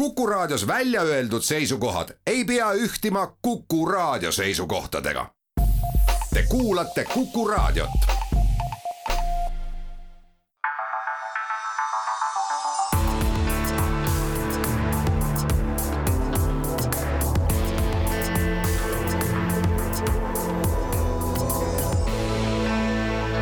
[0.00, 5.26] Kuku Raadios välja öeldud seisukohad ei pea ühtima Kuku Raadio seisukohtadega.
[6.34, 7.90] Te kuulate Kuku Raadiot.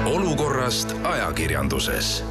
[0.04, 2.24] olukorrast ajakirjanduses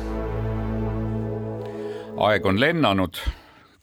[2.18, 3.16] aeg on lennanud,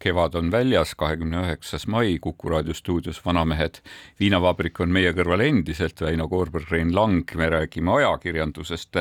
[0.05, 3.81] kevad on väljas, kahekümne üheksas mai Kuku raadio stuudios Vanamehed.
[4.21, 8.97] viinavabrik on meie kõrval endiselt, Väino Koorberg, Rein Lang, me räägime ajakirjandusest.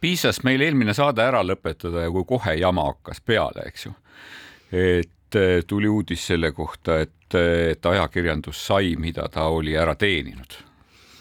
[0.00, 3.94] piisas meil eelmine saade ära lõpetada ja kui kohe jama hakkas peale, eks ju.
[4.72, 10.73] et eh, tuli uudis selle kohta, et, et ajakirjandus sai, mida ta oli ära teeninud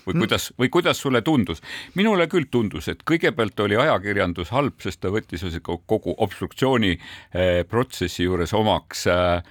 [0.07, 1.62] või kuidas, või kuidas sulle tundus?
[1.95, 8.23] minule küll tundus, et kõigepealt oli ajakirjandus halb, sest ta võttis kogu obstruktsiooni eh, protsessi
[8.27, 9.43] juures omaks äh,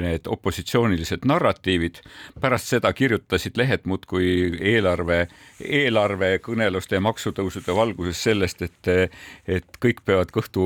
[0.00, 2.00] need opositsioonilised narratiivid.
[2.40, 4.26] pärast seda kirjutasid lehed muudkui
[4.60, 5.28] eelarve,
[5.60, 8.90] eelarvekõneluste ja maksutõusude valguses sellest, et,
[9.46, 10.64] et kõik peavad kõhtu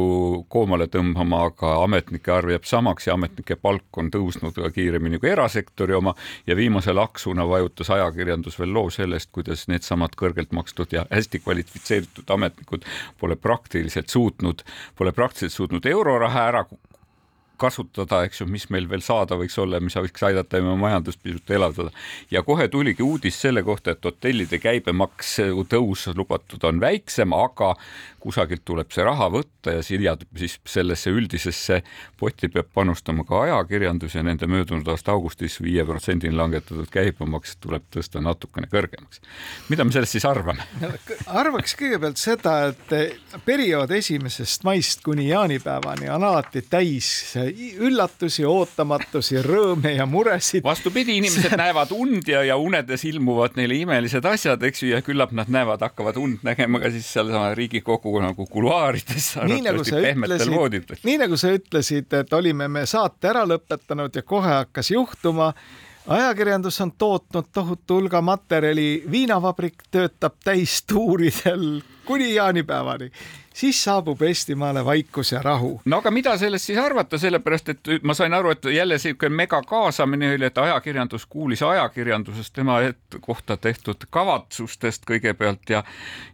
[0.48, 5.94] koomale tõmbama, aga ametnike arv jääb samaks ja ametnike palk on tõusnud kiiremini kui erasektori
[5.94, 6.14] oma
[6.46, 12.30] ja viimase laksuna vajutas ajakirjandus veel loo sellest, kuidas needsamad kõrgelt makstud ja hästi kvalifitseeritud
[12.30, 12.86] ametnikud
[13.20, 14.62] pole praktiliselt suutnud,
[14.96, 16.64] pole praktiliselt suutnud euroraha ära
[17.58, 21.50] kasutada, eks ju, mis meil veel saada võiks olla, mis võiks aidata meie majandust pisut
[21.50, 21.92] elavdada.
[22.30, 27.74] ja kohe tuligi uudis selle kohta, et hotellide käibemaks tõus lubatud on väiksem, aga
[28.20, 31.82] kusagilt tuleb see raha võtta ja siia siis sellesse üldisesse
[32.18, 37.86] potti peab panustama ka ajakirjandus ja nende möödunud aasta augustis viie protsendini langetatud käibemaks tuleb
[37.94, 39.22] tõsta natukene kõrgemaks.
[39.68, 40.92] mida me sellest siis arvame no,?
[41.26, 47.08] arvaks kõigepealt seda, et periood esimesest maist kuni jaanipäevani on alati täis
[47.78, 50.64] üllatusi, ootamatusi, rõõme ja muresid.
[50.64, 51.60] vastupidi, inimesed see...
[51.60, 55.82] näevad und ja, ja unedes ilmuvad neile imelised asjad, eks ju, ja küllap nad näevad,
[55.84, 59.34] hakkavad und nägema ka siis sealsama Riigikogu nagu kuluaarides.
[59.50, 64.24] nii nagu sa ütlesid, nii nagu sa ütlesid, et olime me saate ära lõpetanud ja
[64.26, 65.52] kohe hakkas juhtuma.
[66.08, 73.10] Ajakirjandus on tootnud tohutu hulga materjali, viinavabrik töötab täistuuridel kuni jaanipäevani
[73.58, 75.80] siis saabub Eestimaale vaikus ja rahu.
[75.84, 80.30] no aga mida sellest siis arvata, sellepärast et ma sain aru, et jälle niisugune megakaasamine
[80.34, 82.78] oli, et ajakirjandus kuulis ajakirjandusest tema
[83.20, 85.82] kohta tehtud kavatsustest kõigepealt ja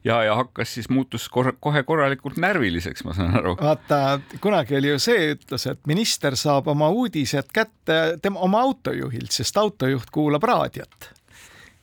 [0.05, 3.57] ja, ja hakkas siis, muutus kor kohe korralikult närviliseks, ma saan aru.
[3.61, 9.33] vaata, kunagi oli ju see ütlus, et minister saab oma uudised kätte tema oma autojuhilt,
[9.33, 11.13] sest autojuht kuulab raadiot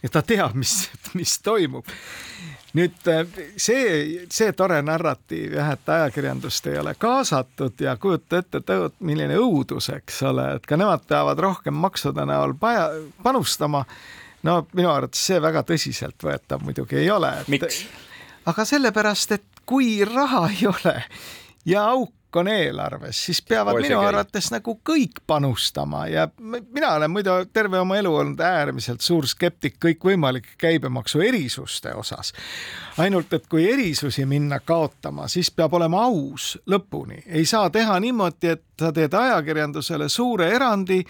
[0.04, 0.86] ja ta teab, mis,
[1.18, 1.90] mis toimub
[2.78, 3.26] nüüd äh,
[3.58, 8.62] see, see tore narratiiv jah, et ajakirjandust ei ole kaasatud ja kujuta ette,
[9.00, 12.90] milline õudus, eks ole, et ka nemad peavad rohkem maksude näol paja,
[13.24, 13.86] panustama.
[14.44, 17.34] no minu arvates see väga tõsiseltvõetav muidugi ei ole.
[17.48, 17.84] miks?
[18.46, 20.98] aga sellepärast, et kui raha ei ole
[21.66, 26.94] ja auk auk on eelarves, siis peavad Oi, minu arvates nagu kõik panustama ja mina
[26.96, 32.34] olen muidu terve oma elu olnud äärmiselt suur skeptik kõikvõimalike käibemaksu erisuste osas.
[32.98, 38.48] ainult et kui erisusi minna kaotama, siis peab olema aus lõpuni, ei saa teha niimoodi,
[38.48, 41.04] et sa teed ajakirjandusele suure erandi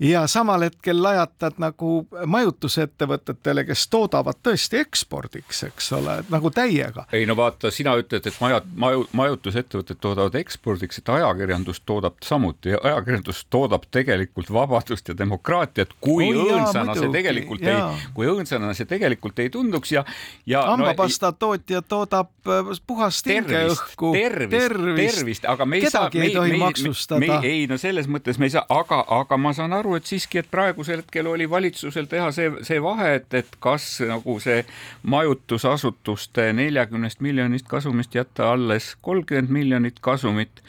[0.00, 7.04] ja samal hetkel lajatad nagu majutusettevõtetele, kes toodavad tõesti ekspordiks, eks ole, nagu täiega.
[7.12, 12.72] ei no vaata, sina ütled, et maja, maju, majutusettevõtted toodavad ekspordiks, et ajakirjandus toodab samuti,
[12.82, 17.90] ajakirjandus toodab tegelikult vabadust ja demokraatiat, kui oh, õõnsana see tegelikult jaa.
[17.92, 20.04] ei, kui õõnsana see tegelikult ei tunduks ja,
[20.48, 24.14] ja hambapasta no, tootja toodab äh, puhast hingeõhku.
[24.16, 27.40] tervist, tervist, tervist, aga me ei saa, me ei tohi maksustada.
[27.44, 30.38] ei no selles mõttes me ei saa, aga, aga ma saan aru, aru, et siiski,
[30.40, 34.62] et praegusel hetkel oli valitsusel teha see, see vahe, et, et kas nagu see
[35.02, 40.62] majutusasutuste neljakümnest miljonist kasumist jätta alles kolmkümmend miljonit kasumit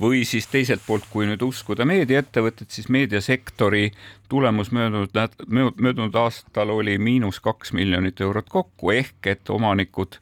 [0.00, 3.90] või siis teiselt poolt, kui nüüd uskuda meediaettevõtet, siis meediasektori
[4.28, 5.14] tulemus möödunud,
[5.48, 10.20] möödunud aastal oli miinus kaks miljonit eurot kokku ehk et omanikud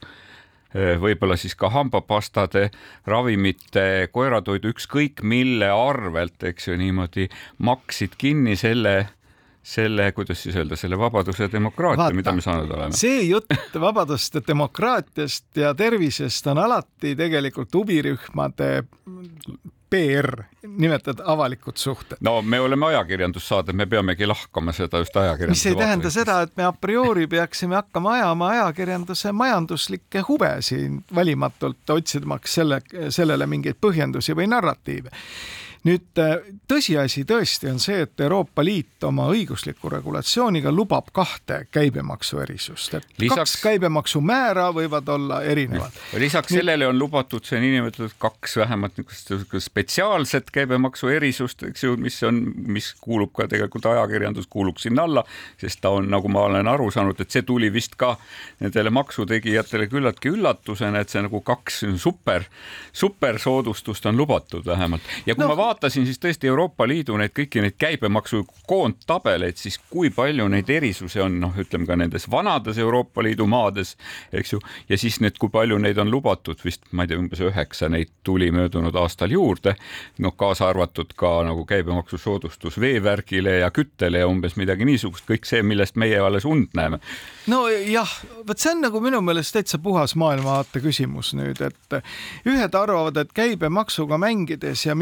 [0.75, 2.71] võib-olla siis ka hambapastade,
[3.07, 7.29] ravimite, koeratoidu, ükskõik mille arvelt, eks ju, niimoodi
[7.59, 8.97] maksid kinni selle
[9.67, 12.95] selle, kuidas siis öelda, selle vabaduse ja demokraatia, mida me saanud oleme.
[12.95, 18.71] see jutt vabadust ja demokraatiast ja tervisest on alati tegelikult huvirühmade
[19.91, 22.19] PR, nimetad avalikud suhted.
[22.21, 26.57] no me oleme ajakirjandussaade, me peamegi lahkama seda just ajakirjanduse mis ei tähenda seda, et
[26.57, 33.79] me a priori peaksime hakkama ajama ajakirjanduse majanduslikke huve siin valimatult, otsimaks selle, sellele mingeid
[33.81, 35.15] põhjendusi või narratiive
[35.87, 36.21] nüüd
[36.69, 43.39] tõsiasi tõesti on see, et Euroopa Liit oma õigusliku regulatsiooniga lubab kahte käibemaksuerisust, et lisaks,
[43.39, 45.95] kaks käibemaksumäära võivad olla erinevad.
[46.19, 52.19] lisaks nüüd, sellele on lubatud see niinimetatud kaks vähemalt niisugust spetsiaalset käibemaksuerisust, eks ju, mis
[52.27, 55.25] on, mis kuulub ka tegelikult ajakirjandus kuulub sinna alla,
[55.61, 58.17] sest ta on, nagu ma olen aru saanud, et see tuli vist ka
[58.61, 62.47] nendele maksutegijatele küllaltki üllatusena, et see nagu kaks super,
[62.97, 65.03] supersoodustust on lubatud vähemalt.
[65.27, 65.53] ja kui no.
[65.55, 70.71] ma vaatasin, siis tõesti Euroopa Liidu neid kõiki neid käibemaksu koondtabeleid, siis kui palju neid
[70.73, 73.97] erisusi on, noh, ütleme ka nendes vanades Euroopa Liidu maades,
[74.33, 77.43] eks ju, ja siis need, kui palju neid on lubatud, vist ma ei tea, umbes
[77.45, 79.75] üheksa neid tuli möödunud aastal juurde,
[80.25, 85.61] noh, kaasa arvatud ka nagu käibemaksusoodustus veevärgile ja küttele ja umbes midagi niisugust, kõik see,
[85.63, 87.01] millest meie alles und näeme.
[87.47, 88.17] nojah,
[88.49, 92.01] vot see on nagu minu meelest täitsa puhas maailmavaate küsimus nüüd, et
[92.49, 94.97] ühed arvavad, et käibemaksuga mängides ja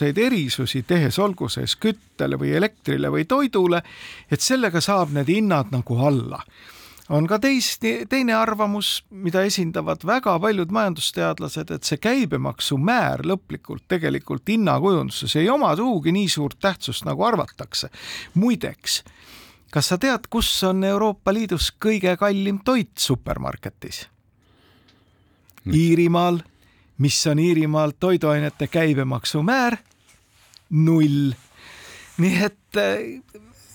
[0.00, 3.82] mingisuguseid erisusi tehes, olgu sees küttele või elektrile või toidule,
[4.30, 6.44] et sellega saab need hinnad nagu alla
[7.10, 14.46] on ka teist, teine arvamus, mida esindavad väga paljud majandusteadlased, et see käibemaksumäär lõplikult tegelikult
[14.46, 17.90] hinnakujunduses ei oma sugugi nii suurt tähtsust, nagu arvatakse.
[18.34, 19.02] muideks
[19.70, 24.06] kas sa tead, kus on Euroopa Liidus kõige kallim toit supermarketis?
[25.66, 26.40] Iirimaal.
[26.98, 29.89] mis on Iirimaal toiduainete käibemaksumäär?
[30.70, 31.32] Null.
[32.20, 32.80] nii et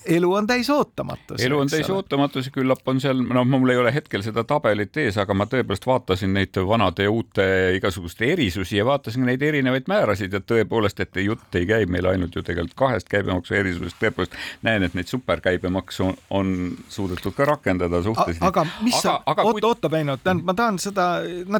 [0.06, 1.44] elu on täis ootamatusi.
[1.46, 5.18] elu on täis ootamatusi, küllap on seal, noh, mul ei ole hetkel seda tabelit ees,
[5.18, 7.46] aga ma tõepoolest vaatasin neid vanade ja uute
[7.76, 12.36] igasuguste erisusi ja vaatasin neid erinevaid määrasid ja tõepoolest, et jutt ei käi meil ainult
[12.36, 16.56] ju tegelikult kahest käibemaksu erisusest, tõepoolest näen, et neid superkäibemaksu on, on
[16.88, 18.46] suudetud ka rakendada suhteliselt.
[18.46, 21.08] aga mis aga, sa, oota, oota, Väino, tähendab, ma tahan seda,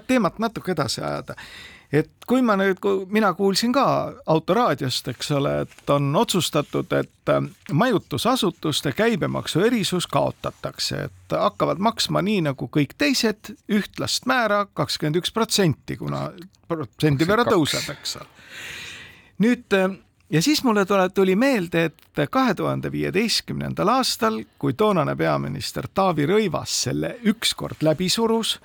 [0.07, 1.35] teemat natuke edasi ajada
[1.93, 3.87] et kui ma nüüd, kui mina kuulsin ka
[4.27, 7.43] autoraadiost, eks ole, et on otsustatud, et äh,
[7.73, 15.35] majutusasutuste käibemaksu erisus kaotatakse, et hakkavad maksma nii nagu kõik teised ühtlast määra kakskümmend üks
[15.35, 16.31] protsenti, kuna
[16.69, 18.29] protsendi võrra tõuseb, eks ole.
[19.45, 19.95] nüüd äh,
[20.31, 26.27] ja siis mulle tule, tuli meelde, et kahe tuhande viieteistkümnendal aastal, kui toonane peaminister Taavi
[26.27, 28.59] Rõivas selle ükskord läbi surus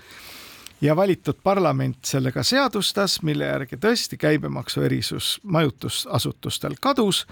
[0.81, 7.25] ja valitud parlament sellega seadustas, mille järgi tõesti käibemaksu erisus majutusasutustel kadus,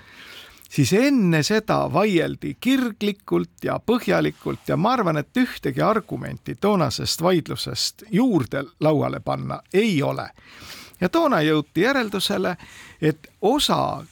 [0.69, 8.03] siis enne seda vaieldi kirglikult ja põhjalikult ja ma arvan, et ühtegi argumenti toonasest vaidlusest
[8.11, 10.29] juurde lauale panna ei ole.
[11.01, 12.57] ja toona jõuti järeldusele,
[13.01, 14.05] et osa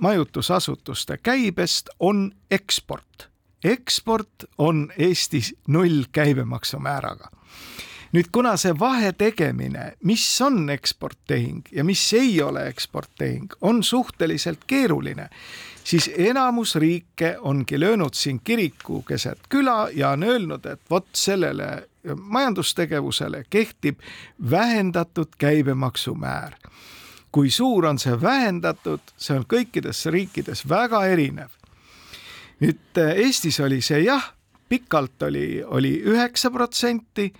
[0.00, 3.28] majutusasutuste käibest on eksport.
[3.64, 7.30] eksport on Eestis null käibemaksumääraga
[8.12, 14.66] nüüd, kuna see vahe tegemine, mis on eksporttehing ja mis ei ole eksporttehing, on suhteliselt
[14.66, 15.28] keeruline,
[15.84, 21.88] siis enamus riike ongi löönud siin kiriku keset küla ja on öelnud, et vot sellele
[22.16, 23.98] majandustegevusele kehtib
[24.50, 26.52] vähendatud käibemaksumäär.
[27.32, 31.48] kui suur on see vähendatud, see on kõikides riikides väga erinev.
[32.60, 34.34] nüüd Eestis oli see jah,
[34.68, 37.32] pikalt oli, oli üheksa protsenti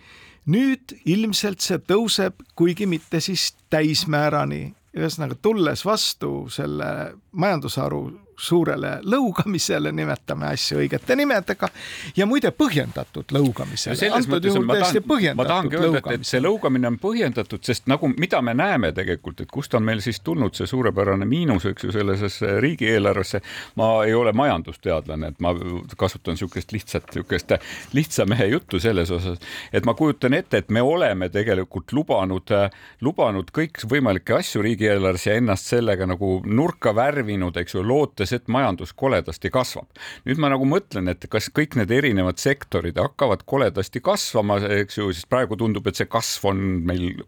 [0.47, 8.03] nüüd ilmselt see tõuseb, kuigi mitte siis täismäärani, ühesõnaga tulles vastu selle majandusharu
[8.39, 11.69] suurele lõugamisele, nimetame asju õigete nimedega
[12.17, 14.11] ja muide põhjendatud lõugamisele.
[14.13, 18.43] antud juhul täiesti põhjendatud ma tahangi öelda, et, see lõugamine on põhjendatud, sest nagu, mida
[18.43, 22.59] me näeme tegelikult, et kust on meil siis tulnud see suurepärane miinus, eks ju, sellesse
[22.61, 23.41] riigieelarvesse.
[23.77, 25.55] ma ei ole majandusteadlane, et ma
[25.97, 27.53] kasutan niisugust lihtsat, niisugust
[27.93, 29.39] lihtsa mehe juttu selles osas,
[29.73, 32.55] et ma kujutan ette, et me oleme tegelikult lubanud,
[33.01, 38.49] lubanud kõikvõimalikke asju riigieelarves ja ennast sellega nagu nurka värvinud, eks ju, lootes arvates, et
[38.49, 39.89] majandus koledasti kasvab.
[40.25, 45.13] nüüd ma nagu mõtlen, et kas kõik need erinevad sektorid hakkavad koledasti kasvama, eks ju,
[45.13, 47.23] siis praegu tundub, et see kasv on meil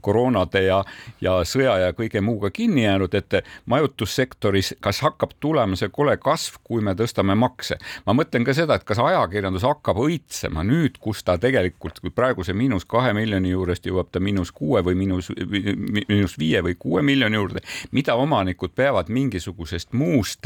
[0.00, 0.82] koroonade ja,
[1.20, 6.60] ja sõja ja kõige muuga kinni jäänud, et majutussektoris, kas hakkab tulema see kole kasv,
[6.64, 7.78] kui me tõstame makse.
[8.06, 12.54] ma mõtlen ka seda, et kas ajakirjandus hakkab õitsema nüüd, kus ta tegelikult, kui praeguse
[12.54, 15.30] miinus kahe miljoni juurest jõuab ta miinus kuue või miinus,
[16.08, 17.62] miinus viie või kuue miljoni juurde,
[17.92, 20.37] mida omanikud peavad mingisugusest muust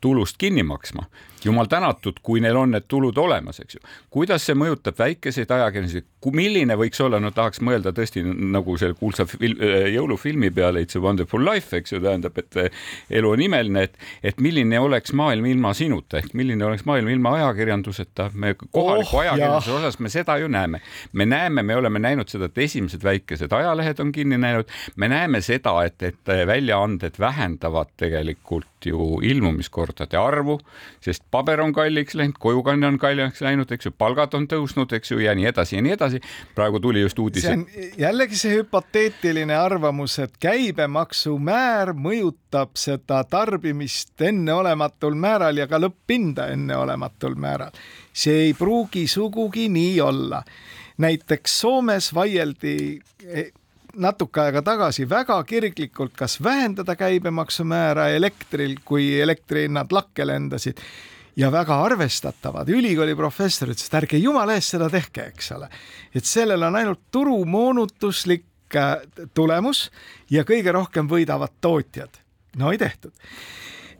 [0.00, 1.02] tulust kinni maksma.
[1.46, 3.82] Jumal tänatud, kui neil on need tulud olemas, eks ju.
[4.10, 9.26] kuidas see mõjutab väikeseid ajakirjandusi, milline võiks olla, no tahaks mõelda tõesti nagu selle kuulsa
[9.30, 12.86] film, äh, jõulufilmi peale It's a wonderful life, eks ju, tähendab, et äh,
[13.20, 17.36] elu on imeline, et, et milline oleks maailm ilma sinuta ehk milline oleks maailm ilma
[17.40, 18.30] ajakirjanduseta.
[18.34, 19.78] me kohaliku oh, ajakirjanduse jah.
[19.80, 20.80] osas me seda ju näeme,
[21.12, 25.40] me näeme, me oleme näinud seda, et esimesed väikesed ajalehed on kinni näinud, me näeme
[25.40, 30.58] seda, et, et väljaanded vähendavad tegelikult ju ilmumiskordade arvu,
[31.02, 35.12] sest paber on kalliks läinud, kojukanne on kalliks läinud, eks ju, palgad on tõusnud, eks
[35.12, 36.20] ju, ja nii edasi ja nii edasi.
[36.54, 37.44] praegu tuli just uudis.
[37.44, 37.66] see on
[37.98, 47.36] jällegi see hüpoteetiline arvamus, et käibemaksumäär mõjutab seda tarbimist enneolematul määral ja ka lõpp-hinda enneolematul
[47.36, 47.76] määral.
[48.12, 50.42] see ei pruugi sugugi nii olla.
[50.98, 52.76] näiteks Soomes vaieldi
[53.96, 60.80] natuke aega tagasi väga kirglikult, kas vähendada käibemaksumäära elektril, kui elektrihinnad lakke lendasid
[61.36, 65.68] ja väga arvestatavad ülikooli professor ütles, et ärge jumala eest seda tehke, eks ole.
[66.14, 68.96] et sellel on ainult turumoonutuslik äh,
[69.34, 69.90] tulemus
[70.30, 72.20] ja kõige rohkem võidavad tootjad.
[72.56, 73.12] no ei tehtud.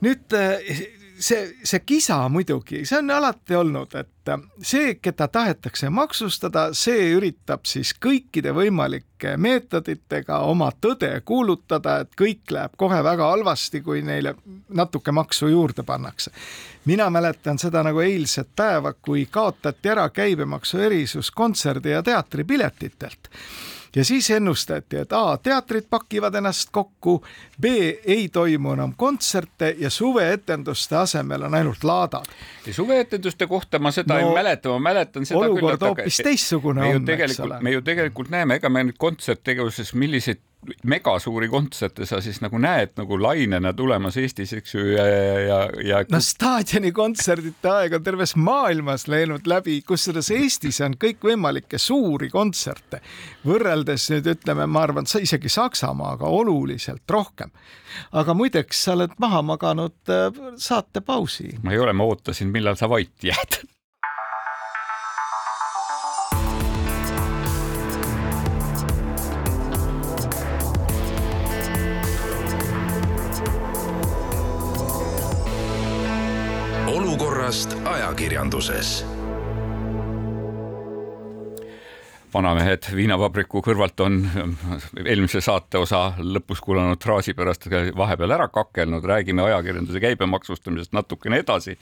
[0.00, 0.84] nüüd äh,
[1.18, 4.12] see, see kisa muidugi, see on alati olnud, et
[4.62, 12.50] see, keda tahetakse maksustada, see üritab siis kõikide võimalike meetoditega oma tõde kuulutada, et kõik
[12.50, 14.34] läheb kohe väga halvasti, kui neile
[14.68, 16.30] natuke maksu juurde pannakse.
[16.84, 23.30] mina mäletan seda nagu eilset päeva, kui kaotati ära käibemaksu erisus kontserdi ja teatripiletitelt
[23.96, 27.24] ja siis ennustati, et A teatrid pakivad ennast kokku,
[27.60, 27.64] B
[28.04, 32.24] ei toimu enam kontserte ja suveetenduste asemel on ainult laadad.
[32.70, 37.08] suveetenduste kohta ma seda no, ei mäleta, ma mäletan seda olukord küll, hoopis teistsugune on,
[37.10, 37.60] eks ole.
[37.60, 40.42] me ju tegelikult näeme, ega me nüüd kontserttegevuses milliseid
[40.84, 46.00] megasuuri kontserte sa siis nagu näed nagu lainena tulemas Eestis, eks ju, ja, ja, ja.
[46.10, 53.02] no staadionikontserdite aeg on terves maailmas läinud läbi, kusjuures Eestis on kõikvõimalikke suuri kontserte
[53.46, 57.52] võrreldes nüüd ütleme, ma arvan, isegi Saksamaaga oluliselt rohkem.
[58.12, 61.56] aga muideks, sa oled maha maganud äh, saatepausi.
[61.62, 63.62] ma ei ole, ma ootasin, millal sa vait jääd
[78.16, 79.02] ajakirjanduses
[82.32, 84.16] vanamehed viinavabriku kõrvalt on
[85.04, 91.76] eelmise saate osa lõpus kuulanud fraasi pärast vahepeal ära kakelnud, räägime ajakirjanduse käibemaksustamisest natukene edasi.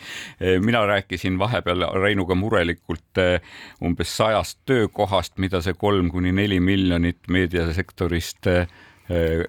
[0.60, 3.40] mina rääkisin vahepeal Reinuga murelikult eh,
[3.82, 8.66] umbes sajast töökohast, mida see kolm kuni neli miljonit meediasektorist Eh,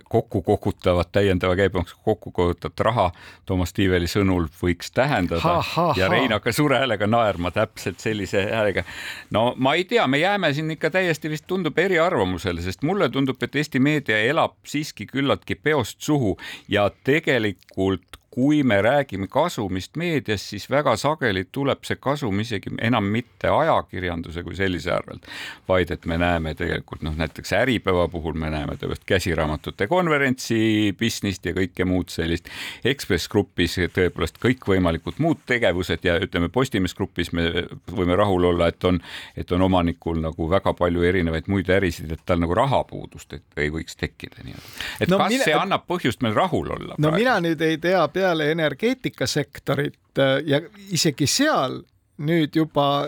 [0.10, 3.06] kokku kogutavat, täiendava käibemaksu kokku kogutavat raha
[3.46, 8.44] Toomas Tiiveli sõnul võiks tähendada ha, ha, ja Rein hakkas suure häälega naerma täpselt sellise
[8.52, 8.84] häälega.
[9.32, 13.40] no ma ei tea, me jääme siin ikka täiesti vist tundub eriarvamusele, sest mulle tundub,
[13.44, 16.36] et Eesti meedia elab siiski küllaltki peost suhu
[16.68, 23.06] ja tegelikult kui me räägime kasumist meedias, siis väga sageli tuleb see kasum isegi enam
[23.08, 25.24] mitte ajakirjanduse kui sellise arvelt,
[25.70, 30.58] vaid et me näeme tegelikult noh, näiteks Äripäeva puhul me näeme tõepoolest käsiraamatute konverentsi
[31.00, 32.52] business't ja kõike muud sellist.
[32.84, 37.48] Ekspress Grupis tõepoolest kõikvõimalikud muud tegevused ja ütleme, Postimees Grupis me
[37.88, 39.00] võime rahul olla, et on,
[39.38, 43.96] et on omanikul nagu väga palju erinevaid muid ärisid, et tal nagu rahapuudust ei võiks
[43.96, 44.76] tekkida nii-öelda.
[45.00, 45.48] et no, kas mine...
[45.48, 47.00] see annab põhjust meil rahul olla?
[47.00, 47.24] no praegu?
[47.24, 51.82] mina nüüd ei tea peale peale energeetikasektorit äh, ja isegi seal
[52.26, 53.08] nüüd juba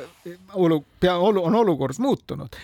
[0.53, 2.55] olu, pea, on olukord muutunud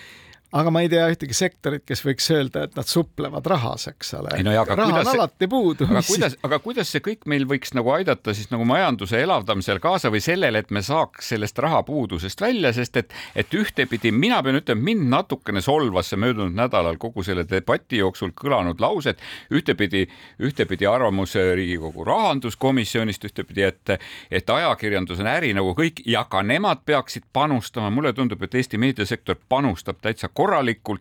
[0.54, 4.36] aga ma ei tea ühtegi sektorit, kes võiks öelda, et nad suplevad rahas, eks ole.
[4.46, 5.88] No, raha on alati puudu.
[5.90, 10.12] aga kuidas, aga kuidas see kõik meil võiks nagu aidata siis nagu majanduse elavdamisel kaasa
[10.14, 14.86] või sellele, et me saaks sellest rahapuudusest välja, sest et, et ühtepidi mina pean ütlema,
[14.90, 19.18] mind natukene solvas see möödunud nädalal kogu selle debati jooksul kõlanud laused,
[19.50, 20.06] ühtepidi,
[20.38, 23.96] ühtepidi arvamus Riigikogu rahanduskomisjonist, ühtepidi, et,
[24.30, 28.78] et ajakirjandus on äri nagu kõik ja ka nemad peaksid panustama, mulle tundub, et Eesti
[28.78, 30.43] meediasektor panustab täitsa korralikult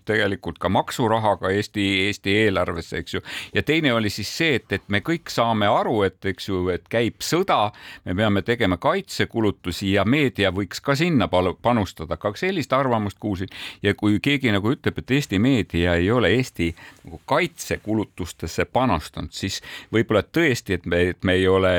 [0.06, 3.22] tegelikult ka maksurahaga Eesti, Eesti eelarvesse, eks ju.
[3.54, 6.86] ja teine oli siis see, et, et me kõik saame aru, et eks ju, et
[6.92, 7.72] käib sõda,
[8.06, 13.50] me peame tegema kaitsekulutusi ja meedia võiks ka sinna panustada, ka sellist arvamust kuulsin.
[13.84, 16.74] ja kui keegi nagu ütleb, et Eesti meedia ei ole Eesti
[17.04, 19.62] nagu kaitsekulutustesse panustanud, siis
[19.94, 21.74] võib-olla tõesti, et me, et me ei ole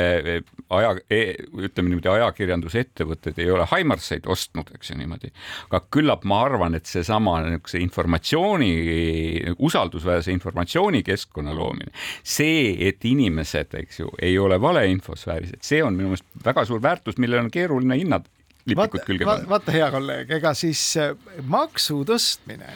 [0.70, 1.20] aja e,,
[1.58, 5.32] ütleme niimoodi, ajakirjandusettevõtted ei ole Haimarseid ostnud, eks ju niimoodi.
[5.70, 8.70] aga küllap ma arvan, et seesama niisuguse informatsiooni,
[9.58, 11.92] usaldusväärse informatsioonikeskkonna loomine,
[12.22, 16.82] see, et inimesed, eks ju, ei ole valeinfosfääris, et see on minu meelest väga suur
[16.82, 18.30] väärtus, millele on keeruline hinnata
[18.66, 19.48] lipikud külge panna.
[19.48, 21.12] vaata, hea kolleeg, ega siis äh,
[21.50, 22.70] maksu tõstmine,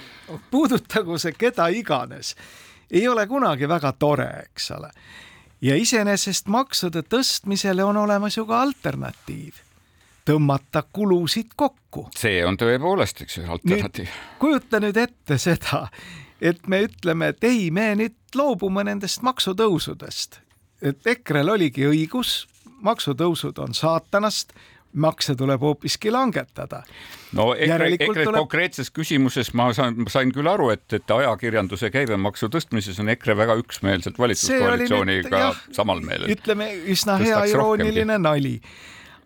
[0.53, 2.35] puudutagu see keda iganes,
[2.91, 4.91] ei ole kunagi väga tore, eks ole.
[5.61, 9.65] ja iseenesest maksude tõstmisele on olemas ju ka alternatiiv
[10.29, 12.09] tõmmata kulusid kokku.
[12.17, 14.09] see on tõepoolest üks alternatiiv.
[14.39, 15.87] kujuta nüüd ette seda,
[16.41, 20.41] et me ütleme, et ei, me nüüd loobume nendest maksutõusudest.
[20.83, 22.43] et EKRE-l oligi õigus,
[22.85, 24.53] maksutõusud on saatanast,
[24.93, 26.83] makse tuleb hoopiski langetada.
[27.33, 28.39] no EKRE, EKRE tuleb...
[28.43, 33.57] konkreetses küsimuses ma saan, sain küll aru, et, et ajakirjanduse käibemaksu tõstmises on EKRE väga
[33.63, 35.43] üksmeelselt valitsuskoalitsiooniga
[35.73, 36.37] samal meelel.
[36.37, 38.29] ütleme üsna hea irooniline rohkemgi.
[38.29, 38.57] nali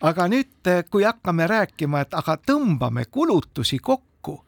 [0.03, 4.41] aga nüüd, kui hakkame rääkima, et aga tõmbame kulutusi kokku,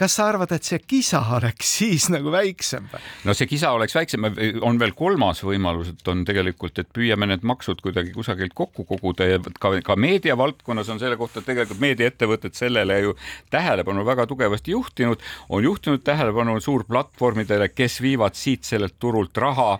[0.00, 2.86] kas sa arvad, et see kisa oleks siis nagu väiksem?
[3.28, 4.28] no see kisa oleks väiksem,
[4.64, 9.28] on veel kolmas võimalus, et on tegelikult, et püüame need maksud kuidagi kusagilt kokku koguda
[9.28, 13.16] ja ka, ka meediavaldkonnas on selle kohta tegelikult meediaettevõtted sellele ju
[13.52, 19.74] tähelepanu väga tugevasti juhtinud, on juhtinud tähelepanu suurplatvormidele, kes viivad siit sellelt turult raha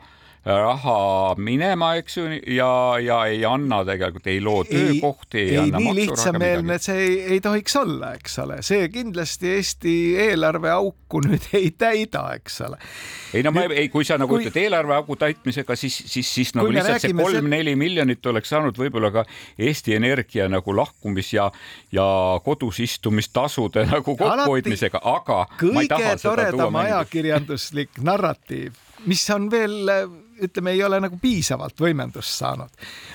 [0.45, 2.71] raha minema, eks ju, ja,
[3.03, 7.41] ja ei anna tegelikult, ei loo töökohti, ei, ei anna nii lihtsameelne see ei, ei
[7.45, 9.95] tohiks olla, eks ole, see kindlasti Eesti
[10.25, 12.81] eelarve auku nüüd ei täida, eks ole.
[13.37, 14.47] ei no ma ei, ei, kui sa nagu kui...
[14.47, 17.83] ütled eelarveaugu täitmisega, siis, siis, siis nagu lihtsalt see kolm-neli see...
[17.85, 19.29] miljonit oleks saanud võib-olla ka
[19.61, 21.51] Eesti Energia nagu lahkumis ja,
[21.93, 22.07] ja
[22.45, 29.89] kodus istumistasude nagu kokkuhoidmisega, aga kõige toredam ajakirjanduslik narratiiv mis on veel
[30.43, 32.71] ütleme, ei ole nagu piisavalt võimendust saanud.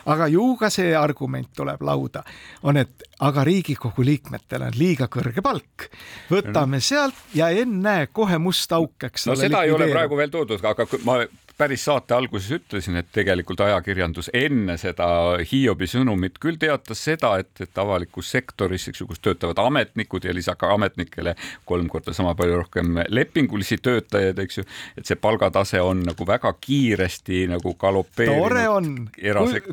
[0.06, 2.24] aga ju ka see argument tuleb lauda,
[2.64, 5.90] on, et aga Riigikogu liikmetel on liiga kõrge palk.
[6.32, 9.48] võtame sealt ja ennäe kohe must auk, eks no, ole.
[9.48, 11.24] seda ei ole praegu veel toodud, aga ma
[11.58, 15.08] päris saate alguses ütlesin, et tegelikult ajakirjandus enne seda
[15.40, 20.34] Hiobi sõnumit küll teatas seda, et, et avalikus sektoris, eks ju, kus töötavad ametnikud ja
[20.36, 21.36] lisaks ametnikele
[21.66, 24.66] kolm korda sama palju rohkem lepingulisi töötajaid, eks ju,
[25.00, 28.44] et see palgatase on nagu väga kiiresti nagu galopeerinud.
[28.50, 28.92] tore on,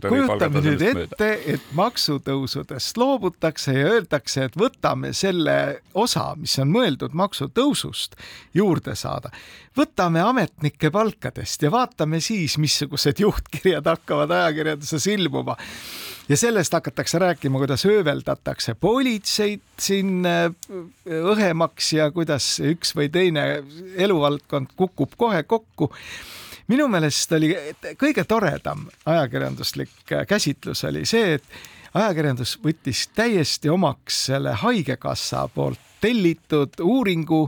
[0.07, 5.59] kujutame nüüd ette, et maksutõusudest loobutakse ja öeldakse, et võtame selle
[5.99, 8.15] osa, mis on mõeldud maksutõusust
[8.55, 9.33] juurde saada
[9.76, 15.57] võtame ametnike palkadest ja vaatame siis, missugused juhtkirjad hakkavad ajakirjanduses ilmuma.
[16.29, 20.53] ja sellest hakatakse rääkima, kuidas ööveldatakse politseid siin äh,
[21.07, 23.62] õhemaks ja kuidas üks või teine
[23.97, 25.92] eluvaldkond kukub kohe kokku
[26.68, 27.55] minu meelest oli
[27.99, 31.44] kõige toredam ajakirjanduslik äh, käsitlus oli see, et
[31.94, 37.47] ajakirjandus võttis täiesti omaks selle Haigekassa poolt tellitud uuringu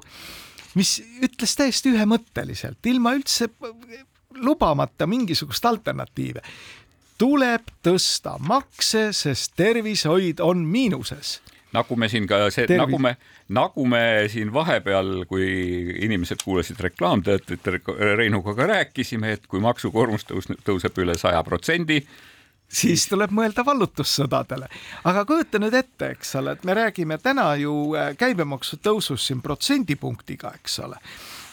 [0.75, 3.49] mis ütles täiesti ühemõtteliselt, ilma üldse
[4.43, 6.43] lubamata mingisugust alternatiive.
[7.19, 11.41] tuleb tõsta makse, sest tervishoid on miinuses
[11.75, 13.17] nagu me siin ka see, nagu me,
[13.55, 15.47] nagu me siin vahepeal, kui
[16.07, 17.71] inimesed kuulasid reklaamteatrit,
[18.19, 22.01] Reinuga ka rääkisime, et kui maksukoormus tõus, tõuseb üle saja protsendi,
[22.75, 24.69] siis tuleb mõelda vallutussõdadele.
[25.05, 29.43] aga kujuta nüüd ette, eks ole, et me räägime täna ju äh, käibemaksu tõusust siin
[29.43, 31.01] protsendipunktiga, eks ole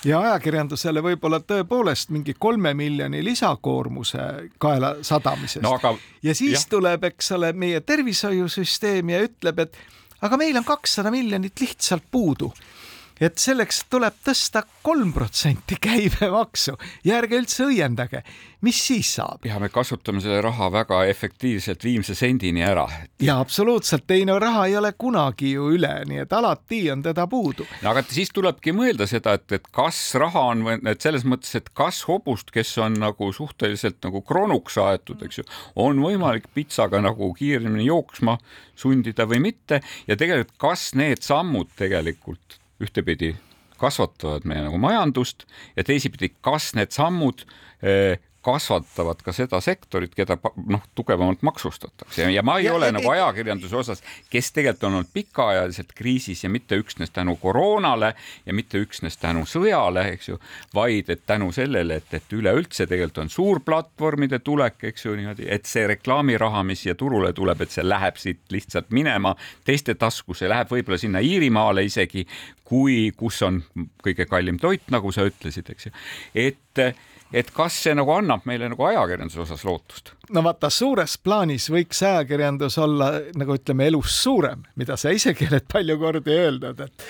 [0.06, 4.28] ja ajakirjandusele võib-olla tõepoolest mingi kolme miljoni lisakoormuse
[4.62, 5.76] kaela sadamises no,.
[5.78, 5.94] Aga...
[6.24, 6.70] ja siis jah.
[6.76, 9.78] tuleb, eks ole, meie tervishoiusüsteem ja ütleb, et
[10.26, 12.52] aga meil on kakssada miljonit lihtsalt puudu
[13.22, 16.74] et selleks tuleb tõsta kolm protsenti käibemaksu
[17.06, 18.24] ja ärge üldse õiendage,
[18.66, 19.46] mis siis saab?
[19.46, 22.88] ja me kasutame selle raha väga efektiivselt viimse sendini ära.
[23.22, 27.28] ja absoluutselt, ei no raha ei ole kunagi ju üle, nii et alati on teda
[27.30, 27.68] puudu.
[27.84, 31.70] no aga siis tulebki mõelda seda, et, et kas raha on, et selles mõttes, et
[31.78, 37.30] kas hobust, kes on nagu suhteliselt nagu kronuks aetud, eks ju, on võimalik pitsaga nagu
[37.38, 38.40] kiiremini jooksma
[38.82, 43.36] sundida või mitte ja tegelikult, kas need sammud tegelikult ühtepidi
[43.82, 47.46] kasvatavad meie nagu majandust ja teisipidi, kas need sammud
[47.82, 50.38] eh, kasvatavad ka seda sektorit, keda
[50.70, 52.26] noh, tugevamalt maksustatakse.
[52.34, 56.44] Ja ma ei ja, ole et, nagu ajakirjanduse osas, kes tegelikult on olnud pikaajaliselt kriisis
[56.44, 58.14] ja mitte üksnes tänu koroonale
[58.46, 60.40] ja mitte üksnes tänu sõjale, eks ju,
[60.74, 65.70] vaid et tänu sellele, et, et üleüldse tegelikult on suurplatvormide tulek, eks ju niimoodi, et
[65.70, 69.36] see reklaamiraha, mis siia turule tuleb, et see läheb siit lihtsalt minema
[69.68, 72.26] teiste taskusse, läheb võib-olla sinna Iirimaale isegi,
[72.66, 73.62] kui, kus on
[74.04, 75.96] kõige kallim toit, nagu sa ütlesid, eks ju,
[76.48, 76.86] et
[77.34, 80.14] et kas see nagu annab meile nagu ajakirjanduse osas lootust?
[80.32, 85.68] no vaata, suures plaanis võiks ajakirjandus olla nagu ütleme, elus suurem, mida sa isegi oled
[85.72, 87.08] palju kordi öelnud, et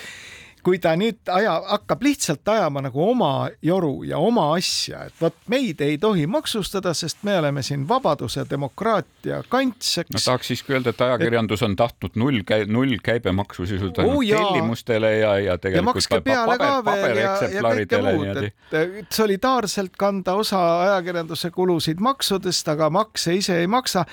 [0.63, 5.37] kui ta nüüd aja, hakkab lihtsalt ajama nagu oma joru ja oma asja, et vot
[5.51, 10.13] meid ei tohi maksustada, sest me oleme siin vabaduse, demokraatia kants, eks.
[10.13, 15.15] no tahaks siiski öelda, et ajakirjandus on tahtnud null käi-, null käibemaksu sisuliselt oh, tellimustele
[15.17, 18.43] ja, ja tegelikult ja peale paber, ka veel ja, ja kõike muud,
[18.83, 24.05] et solidaarselt kanda osa ajakirjanduse kulusid maksudest, aga makse ise ei maksa.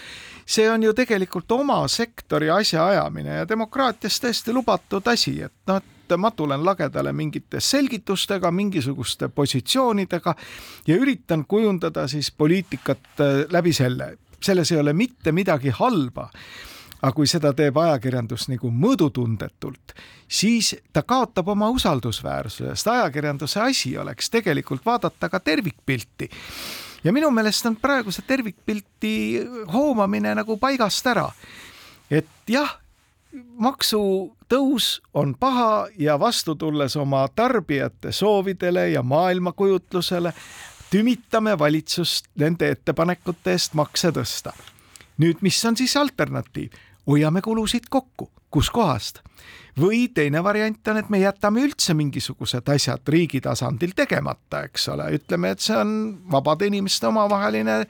[0.48, 5.97] see on ju tegelikult oma sektori asjaajamine ja demokraatias täiesti lubatud asi, et noh, et
[6.16, 10.34] ma tulen lagedale mingite selgitustega, mingisuguste positsioonidega
[10.86, 14.16] ja üritan kujundada siis poliitikat äh, läbi selle.
[14.40, 16.30] selles ei ole mitte midagi halba
[17.02, 19.94] aga kui seda teeb ajakirjandus nagu mõõdutundetult,
[20.28, 26.30] siis ta kaotab oma usaldusväärsuse, sest ajakirjanduse asi oleks tegelikult vaadata ka tervikpilti.
[27.04, 29.14] ja minu meelest on praegu see tervikpilti
[29.72, 31.30] hoomamine nagu paigast ära.
[32.10, 32.78] et jah,
[33.32, 40.32] maksutõus on paha ja vastu tulles oma tarbijate soovidele ja maailmakujutlusele
[40.90, 44.52] tümitame valitsust nende ettepanekute eest makse tõsta.
[45.18, 46.72] nüüd, mis on siis alternatiiv?
[47.06, 49.20] hoiame kulusid kokku, kuskohast?
[49.80, 55.10] või teine variant on, et me jätame üldse mingisugused asjad riigi tasandil tegemata, eks ole,
[55.14, 55.92] ütleme, et see on
[56.32, 57.84] vabade inimeste omavaheline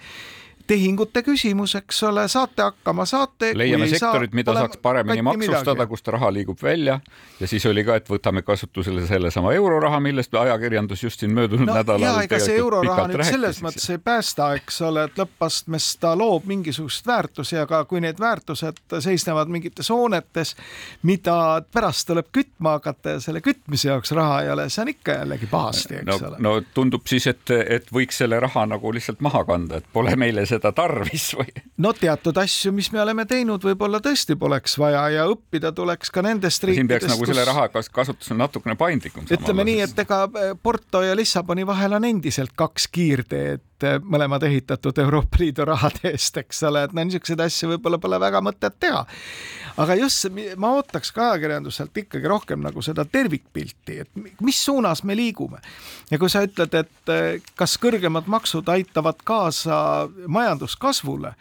[0.68, 3.52] tehingute küsimus, eks ole, saate hakkama, saate.
[3.56, 6.98] leiame sektorid, mida saaks paremini maksustada, kust raha liigub välja
[7.40, 11.76] ja siis oli ka, et võtame kasutusele sellesama euroraha, millest ajakirjandus just siin möödunud no,
[11.78, 12.04] nädalal.
[12.04, 16.48] ja ega see euroraha nüüd selles mõttes ei päästa, eks ole, et lõppastmes ta loob
[16.50, 20.54] mingisugust väärtusi, aga kui need väärtused seisnevad mingites hoonetes,
[21.08, 21.38] mida
[21.72, 25.50] pärast tuleb kütma hakata ja selle kütmise jaoks raha ei ole, see on ikka jällegi
[25.50, 26.42] pahasti, eks no, ole.
[26.44, 30.44] no tundub siis, et, et võiks selle raha nagu lihtsalt maha kanda, et pole meile
[30.46, 31.48] seda seda tarvis või?
[31.82, 36.24] no teatud asju, mis me oleme teinud, võib-olla tõesti poleks vaja ja õppida tuleks ka
[36.26, 36.82] nendest riikidest.
[36.82, 37.32] siin peaks nagu kus...
[37.32, 42.08] selle raha kasutusel natukene paindlikum ütleme nii, et ega eh, Porto ja Lissaboni vahel on
[42.08, 47.72] endiselt kaks kiirteed, mõlemad ehitatud Euroopa Liidu rahade eest, eks ole, et no niisuguseid asju
[47.74, 49.04] võib-olla pole väga mõtet teha.
[49.76, 55.16] aga just, ma ootaks ka ajakirjanduselt ikkagi rohkem nagu seda tervikpilti, et mis suunas me
[55.16, 55.60] liigume.
[56.10, 61.34] ja kui sa ütled, et eh, kas kõrgemad maksud aitavad kaasa majanduskasvule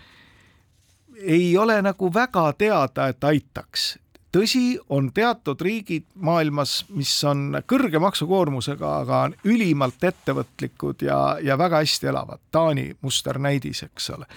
[1.17, 3.97] ei ole nagu väga teada, et aitaks
[4.37, 11.57] tõsi, on teatud riigid maailmas, mis on kõrge maksukoormusega, aga on ülimalt ettevõtlikud ja, ja
[11.57, 12.41] väga hästi elavad.
[12.53, 14.27] Taani musternäidis, eks ole.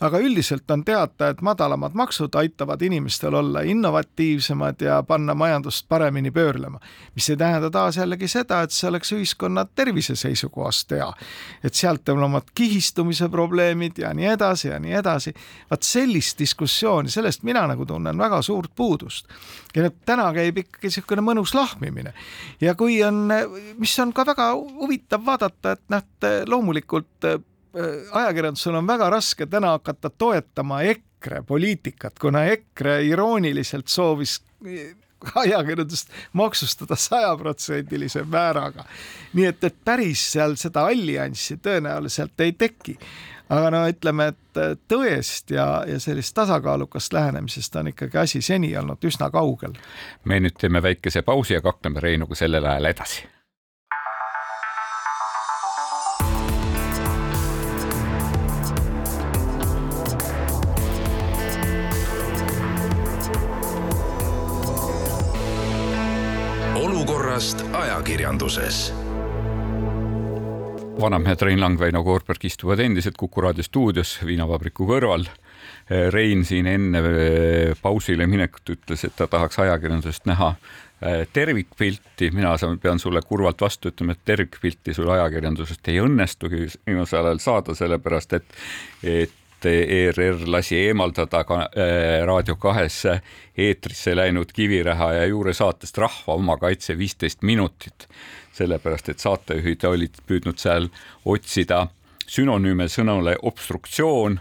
[0.00, 6.30] aga üldiselt on teada, et madalamad maksud aitavad inimestel olla innovatiivsemad ja panna majandust paremini
[6.30, 6.80] pöörlema.
[7.14, 11.12] mis ei tähenda taas jällegi seda, et see oleks ühiskonna tervise seisukohast hea.
[11.64, 15.34] et sealt on omad kihistumise probleemid ja nii edasi ja nii edasi.
[15.70, 19.28] vaat sellist diskussiooni, sellest mina nagu tunnen väga suurt puudust.
[19.74, 22.14] Ja nüüd täna käib ikkagi niisugune mõnus lahmimine
[22.62, 23.26] ja kui on,
[23.80, 26.04] mis on ka väga huvitav vaadata, et noh,
[26.50, 27.40] loomulikult äh,
[28.12, 34.94] ajakirjandusel on väga raske täna hakata toetama EKRE poliitikat, kuna EKRE irooniliselt soovis äh,
[35.44, 38.84] ajakirjandust maksustada sajaprotsendilise määraga.
[39.32, 42.98] nii et, et päris seal seda allianssi tõenäoliselt ei teki
[43.48, 49.04] aga no ütleme, et tõest ja, ja sellist tasakaalukast lähenemisest on ikkagi asi seni olnud
[49.04, 49.76] üsna kaugel.
[50.24, 53.28] me nüüd teeme väikese pausi ja kakleme Reinuga sellel ajal edasi.
[66.74, 69.03] olukorrast ajakirjanduses
[71.00, 75.26] vanamehed Rein Lang, Väino Koorberg istuvad endiselt Kuku raadio stuudios viinavabriku kõrval.
[76.12, 82.54] Rein siin enne eh, pausile minekut ütles, et ta tahaks ajakirjandusest näha eh, tervikpilti, mina
[82.80, 88.36] pean sulle kurvalt vastu ütlema, et tervikpilti sul ajakirjandusest ei õnnestugi viimasel ajal saada, sellepärast
[88.40, 88.58] et,
[89.02, 89.36] et
[89.70, 93.02] ERR lasi eemaldada ka äh, Raadio kahes
[93.56, 98.08] eetrisse läinud Kiviräha ja Juure saatest Rahva omakaitse viisteist minutit.
[98.52, 100.88] Sellepärast et saatejuhid olid püüdnud seal
[101.24, 101.86] otsida
[102.26, 104.38] sünonüüme sõnale obstruktsioon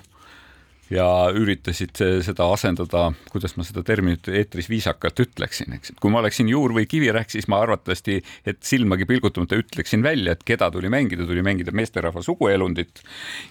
[0.91, 6.19] ja üritasid seda asendada, kuidas ma seda terminit eetris viisakalt ütleksin, eks, et kui ma
[6.23, 8.19] oleksin Juur või Kivirähk, siis ma arvatavasti,
[8.49, 13.03] et silmagi pilgutamata ütleksin välja, et keda tuli mängida, tuli mängida meesterahva suguelundit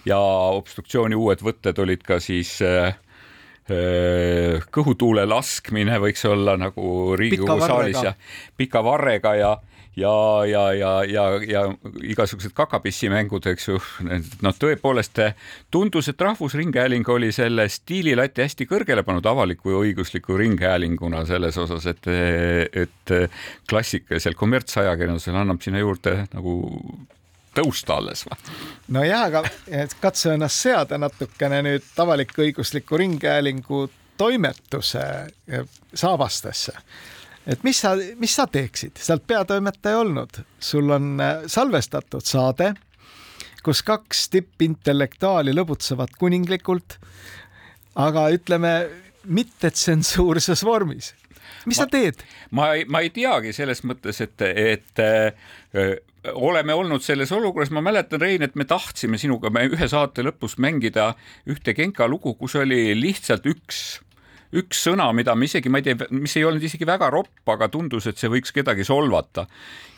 [0.09, 0.19] ja
[0.59, 2.93] obstruktsiooni uued võtted olid ka siis äh,
[3.71, 8.13] äh kõhutuule laskmine võiks olla nagu Riigikogu saalis ja
[8.57, 9.53] pika varrega ja
[9.95, 11.63] ja, ja, ja, ja, ja
[12.03, 13.79] igasugused kakapissimängud, eks ju.
[14.41, 15.21] noh, tõepoolest
[15.71, 21.87] tundus, et Rahvusringhääling oli selle stiililati hästi kõrgele pannud avaliku ja õigusliku ringhäälinguna selles osas,
[21.89, 22.07] et,
[22.83, 23.17] et
[23.69, 26.59] klassikalisel kommertsajakirjandusel annab sinna juurde nagu
[27.53, 28.37] tõusta alles või?
[28.97, 29.43] nojah, aga
[30.01, 33.85] katsu ennast seada natukene nüüd avalik-õigusliku ringhäälingu
[34.17, 35.03] toimetuse
[35.93, 36.73] saabastesse.
[37.47, 42.73] Et mis sa, mis sa teeksid, sa oled peatoimetaja olnud, sul on äh, salvestatud saade,
[43.63, 46.97] kus kaks tippintellektuaali lõbutsevad kuninglikult,
[47.99, 48.73] aga ütleme
[49.23, 51.13] mittetsensuurses vormis.
[51.67, 52.23] Mis ma, sa teed?
[52.51, 55.93] ma ei, ma ei teagi selles mõttes, et, et äh,
[56.33, 60.57] oleme olnud selles olukorras, ma mäletan, Rein, et me tahtsime sinuga me ühe saate lõpus
[60.61, 61.13] mängida
[61.49, 63.83] ühte Genka lugu, kus oli lihtsalt üks
[64.53, 67.69] üks sõna, mida me isegi, ma ei tea, mis ei olnud isegi väga ropp, aga
[67.73, 69.47] tundus, et see võiks kedagi solvata.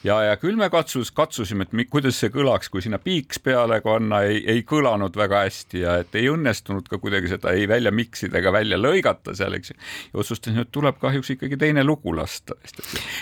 [0.05, 4.21] ja, ja küll me katsus, katsusime, et kuidas see kõlaks, kui sinna piiks peale panna,
[4.29, 8.39] ei, ei kõlanud väga hästi ja et ei õnnestunud ka kuidagi seda ei välja miksida
[8.39, 9.77] ega välja lõigata seal, eks ju.
[10.13, 12.55] ja otsustasin, et tuleb kahjuks ikkagi teine lugu lasta.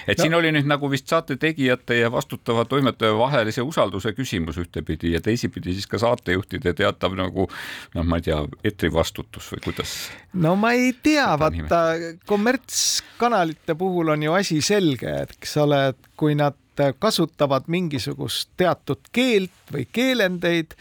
[0.07, 0.21] et no.
[0.21, 5.23] siin oli nüüd nagu vist saate tegijate ja vastutava toimetaja vahelise usalduse küsimus ühtepidi ja
[5.23, 7.47] teisipidi siis ka saatejuhtide teatav nagu
[7.95, 9.97] noh, ma ei tea, eetrivastutus või kuidas?
[10.33, 11.81] no ma ei tea jaa, vaata
[12.25, 16.57] kommertskanalite puhul on ju asi selge, et eks ole, et kui nad
[16.99, 20.73] kasutavad mingisugust teatud keelt või keelendeid,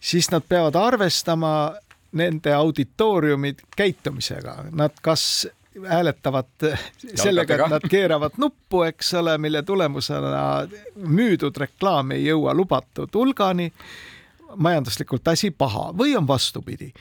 [0.00, 1.72] siis nad peavad arvestama
[2.12, 5.46] nende auditooriumid käitumisega, nad kas
[5.88, 6.66] hääletavad
[7.14, 10.68] sellega, et nad keeravad nuppu, eks ole, mille tulemusena
[11.00, 13.70] müüdud reklaam ei jõua lubatud hulgani,
[14.56, 16.92] majanduslikult asi paha või on vastupidi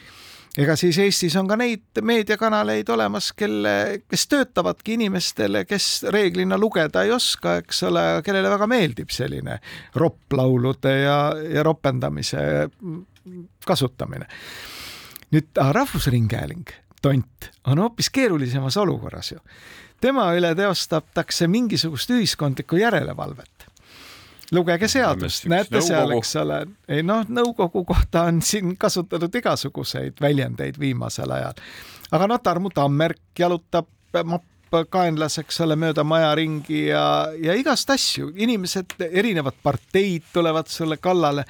[0.58, 7.06] ega siis Eestis on ka neid meediakanaleid olemas, kelle, kes töötavadki inimestele, kes reeglina lugeda
[7.06, 9.60] ei oska, eks ole, kellele väga meeldib selline
[9.96, 11.18] ropplaulude ja,
[11.56, 12.44] ja ropendamise
[13.66, 14.28] kasutamine.
[15.32, 16.68] nüüd Rahvusringhääling,
[17.02, 19.40] tont, on hoopis keerulisemas olukorras ju.
[20.02, 23.61] tema üle teostatakse mingisugust ühiskondlikku järelevalvet
[24.52, 26.62] lugege seadust, näete seal, eks ole.
[26.92, 31.60] ei noh, nõukogu kohta on siin kasutatud igasuguseid väljendeid viimasel ajal.
[32.12, 33.88] aga noh, Tarmu Tammerk jalutab
[34.24, 34.48] mapp
[34.92, 37.04] kaenlas, eks ole, mööda maja ringi ja,
[37.44, 41.44] ja igast asju, inimesed, erinevad parteid tulevad sulle kallale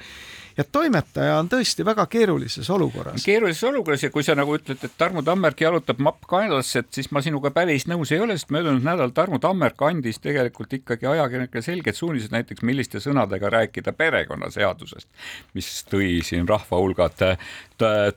[0.56, 3.24] ja toimetaja on tõesti väga keerulises olukorras.
[3.24, 7.10] keerulises olukorras ja kui sa nagu ütled, et Tarmo Tammerk jalutab mapp kaenlasse, et siis
[7.12, 11.62] ma sinuga päris nõus ei ole, sest möödunud nädalal Tarmo Tammerk andis tegelikult ikkagi ajakirjanikele
[11.64, 15.08] selged suunised näiteks, milliste sõnadega rääkida perekonnaseadusest,
[15.54, 17.24] mis tõi siin rahva hulgad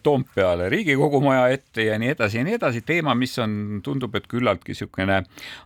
[0.03, 4.27] Toompeale Riigikogu maja ette ja nii edasi ja nii edasi, teema, mis on, tundub, et
[4.29, 5.23] küllaltki niisugune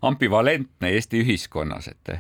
[0.08, 2.14] ambivalentne Eesti ühiskonnas, et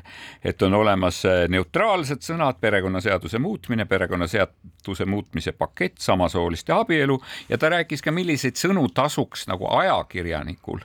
[0.43, 7.69] et on olemas neutraalsed sõnad, perekonnaseaduse muutmine, perekonnaseaduse seaduse muutmise pakett, samasooliste abielu ja ta
[7.69, 10.79] rääkis ka, milliseid sõnu tasuks nagu ajakirjanikul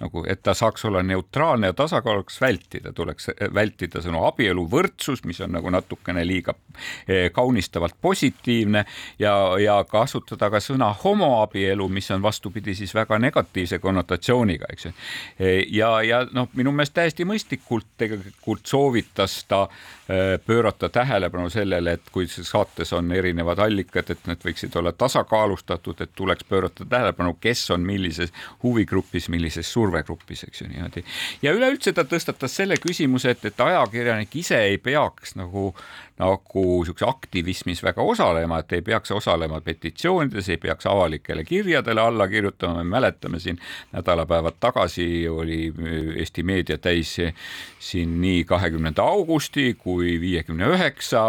[0.00, 5.52] nagu, et ta saaks olla neutraalne ja tasakaalukas vältida, tuleks vältida sõnu abieluvõrdsus, mis on
[5.56, 6.54] nagu natukene liiga
[7.08, 8.84] eh, kaunistavalt positiivne
[9.18, 14.92] ja, ja kasutada ka sõna homoabielu, mis on vastupidi siis väga negatiivse konnotatsiooniga, eks ju.
[15.74, 22.12] Ja, ja noh, minu meelest täiesti mõistlikult tegelikult soovitas ta eh, pöörata tähelepanu sellele, et
[22.12, 27.66] kui saates on erinevad allikad, et need võiksid olla tasakaalustatud, et tuleks pöörata tähelepanu, kes
[27.74, 28.32] on millises
[28.62, 31.04] huvigrupis, millises surves survegrupis, eks ju niimoodi.
[31.42, 35.72] ja üleüldse ta tõstatas selle küsimuse, et, et ajakirjanik ise ei peaks nagu,
[36.18, 42.28] nagu niisuguse aktivismis väga osalema, et ei peaks osalema petitsioonides, ei peaks avalikele kirjadele alla
[42.28, 43.58] kirjutama, me mäletame siin
[43.92, 45.72] nädalapäevad tagasi oli
[46.18, 47.16] Eesti meedia täis
[47.78, 51.22] siin nii kahekümnenda augusti kui viiekümne üheksa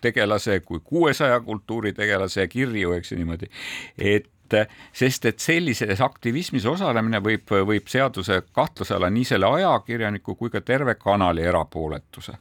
[0.00, 3.50] tegelase kui kuuesaja kultuuritegelase kirju, eks ju niimoodi,
[3.98, 10.34] et et sest et sellises aktivismis osalemine võib, võib seaduse kahtluse alla nii selle ajakirjaniku
[10.34, 12.32] kui ka terve kanali erapooletuse.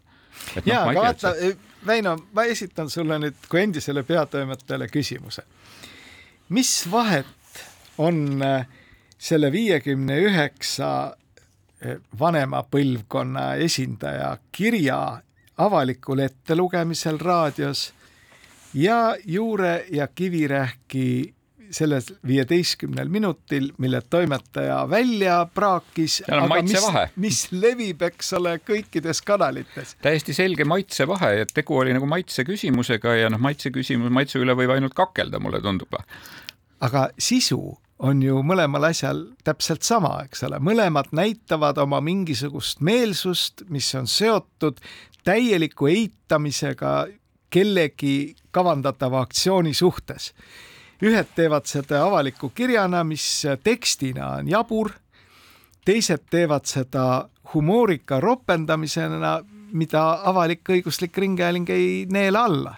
[0.55, 1.33] Noh, ja no, aga vaata,
[1.87, 5.43] Väino, ma esitan sulle nüüd kui endisele peatoimetajale küsimuse.
[6.49, 7.61] mis vahet
[7.97, 8.67] on äh,
[9.17, 15.21] selle viiekümne üheksa äh, vanema põlvkonna esindaja kirja
[15.57, 17.93] avalikul ettelugemisel raadios
[18.73, 21.33] ja Juure ja Kivirähki
[21.71, 26.21] selles viieteistkümnel minutil, mille toimetaja välja praakis,
[26.63, 29.95] mis, mis levib, eks ole, kõikides kanalites.
[30.01, 34.55] täiesti selge maitsevahe, et tegu oli nagu maitse küsimusega ja noh, maitse küsimus, maitse üle
[34.57, 35.97] võib ainult kakelda, mulle tundub.
[36.79, 43.65] aga sisu on ju mõlemal asjal täpselt sama, eks ole, mõlemad näitavad oma mingisugust meelsust,
[43.73, 44.81] mis on seotud
[45.25, 47.07] täieliku eitamisega
[47.49, 50.33] kellegi kavandatava aktsiooni suhtes.
[51.01, 54.91] Ühed teevad seda avaliku kirjana, mis tekstina on jabur,
[55.85, 59.37] teised teevad seda humoorika ropendamisena,
[59.77, 62.75] mida avalik-õiguslik ringhääling ei neela alla.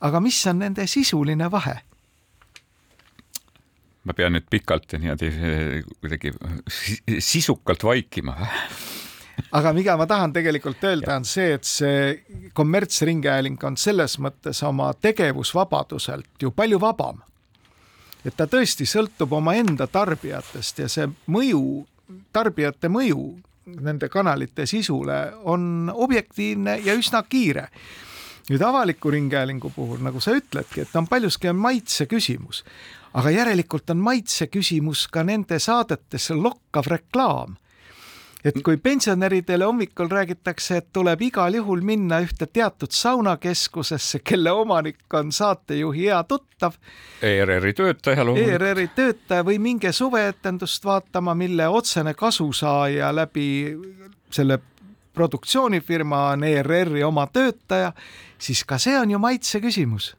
[0.00, 1.76] aga mis on nende sisuline vahe?
[4.04, 5.30] ma pean nüüd pikalt ja niimoodi
[6.00, 6.32] kuidagi
[7.18, 8.36] sisukalt vaikima
[9.52, 14.92] aga mida ma tahan tegelikult öelda, on see, et see kommertsringhääling on selles mõttes oma
[14.94, 17.22] tegevusvabaduselt ju palju vabam.
[18.26, 21.62] Et ta tõesti sõltub omaenda tarbijatest ja see mõju,
[22.34, 23.22] tarbijate mõju
[23.66, 27.68] nende kanalite sisule on objektiivne ja üsna kiire.
[28.46, 32.62] Nüüd avaliku ringhäälingu puhul, nagu sa ütledki, et on paljuski on maitse küsimus,
[33.18, 37.56] aga järelikult on maitse küsimus ka nende saadetes lokkav reklaam
[38.46, 45.14] et kui pensionäridele hommikul räägitakse, et tuleb igal juhul minna ühte teatud saunakeskusesse, kelle omanik
[45.18, 46.76] on saatejuhi hea tuttav.
[47.22, 48.54] ERR-i töötaja loomulikult.
[48.54, 53.48] ERR-i töötaja või minge suveetendust vaatama, mille otsene kasusaaja läbi
[54.30, 54.60] selle
[55.16, 57.92] produktsioonifirma on ERR-i oma töötaja,
[58.38, 60.14] siis ka see on ju maitse küsimus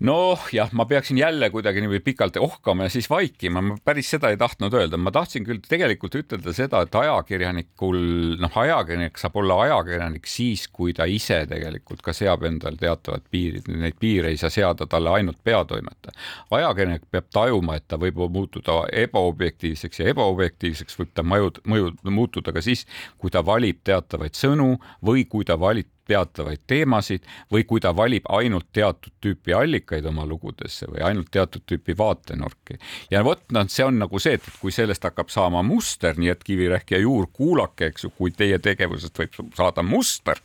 [0.00, 4.30] noh, jah, ma peaksin jälle kuidagi niimoodi pikalt ohkama ja siis vaikima, ma päris seda
[4.32, 7.98] ei tahtnud öelda, ma tahtsin küll tegelikult ütelda seda, et ajakirjanikul,
[8.40, 13.68] noh, ajakirjanik saab olla ajakirjanik siis, kui ta ise tegelikult ka seab endale teatavad piirid,
[13.68, 16.16] neid piire ei saa seada talle ainult peatoimetaja.
[16.60, 22.56] ajakirjanik peab tajuma, et ta võib muutuda ebaobjektiivseks ja ebaobjektiivseks võib ta mõju, mõju muutuda
[22.56, 22.86] ka siis,
[23.18, 28.26] kui ta valib teatavaid sõnu või kui ta valib teatavaid teemasid või kui ta valib
[28.28, 32.78] ainult teatud tüüpi allikaid oma lugudesse või ainult teatud tüüpi vaatenurki.
[33.10, 36.44] ja vot, noh, see on nagu see, et kui sellest hakkab saama muster, nii et
[36.44, 40.40] Kivirähk ja Juur, kuulake, eks ju, kui teie tegevusest võib saada muster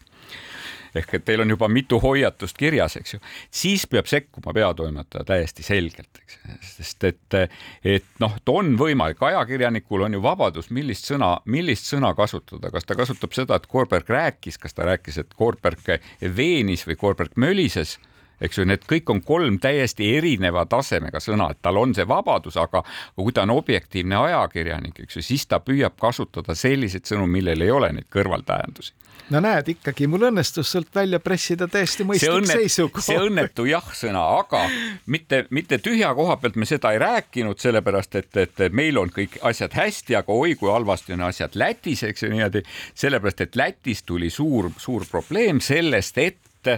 [0.96, 3.20] ehk et teil on juba mitu hoiatust kirjas, eks ju,
[3.52, 6.40] siis peab sekkuma peatoimetaja täiesti selgelt, eks,
[6.76, 7.38] sest et,
[7.84, 12.88] et noh, et on võimalik, ajakirjanikul on ju vabadus, millist sõna, millist sõna kasutada, kas
[12.88, 15.96] ta kasutab seda, et Koorberg rääkis, kas ta rääkis, et Koorberg
[16.36, 17.98] veenis või Koorberg mölises
[18.42, 22.58] eks ju, need kõik on kolm täiesti erineva tasemega sõna, et tal on see vabadus,
[22.62, 22.84] aga
[23.16, 27.72] kui ta on objektiivne ajakirjanik, eks ju, siis ta püüab kasutada selliseid sõnu, millel ei
[27.72, 28.94] ole neid kõrvaltähendusi
[29.34, 33.06] no näed ikkagi, mul õnnestus sealt välja pressida täiesti mõistlik õnnet, seisukoht.
[33.08, 34.66] see õnnetu jah-sõna, aga
[35.12, 39.40] mitte, mitte tühja koha pealt me seda ei rääkinud, sellepärast et, et meil on kõik
[39.50, 42.62] asjad hästi, aga oi kui halvasti on asjad Lätis, eks ju niimoodi,
[42.98, 46.76] sellepärast et Lätis tuli suur, suur probleem sellest, et,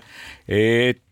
[0.47, 1.03] et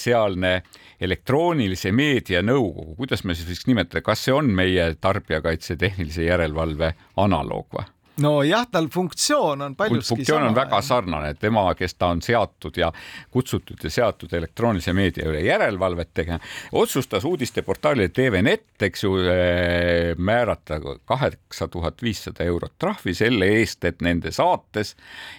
[0.00, 0.62] sealne
[1.00, 6.94] elektroonilise meedia nõukogu, kuidas me siis võiks nimetada, kas see on meie Tarbijakaitse Tehnilise Järelevalve
[7.20, 7.90] analoog või?
[8.20, 10.48] nojah, tal funktsioon on paljuski funktsioon sama.
[10.48, 12.92] on väga sarnane, tema, kes ta on seatud ja
[13.30, 16.38] kutsutud ja seatud elektroonilise meedia üle järelevalvet tegema,
[16.72, 24.02] otsustas uudisteportaalile TVNet, eks ju, eh, määrata kaheksa tuhat viissada eurot trahvi selle eest, et
[24.02, 24.94] nende saates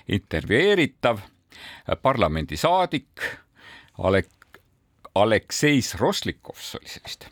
[0.08, 1.24] intervjueeritav
[2.02, 3.24] parlamendisaadik
[3.98, 4.60] Alek-,
[5.16, 7.28] Aleksei Roslikovs oli see vist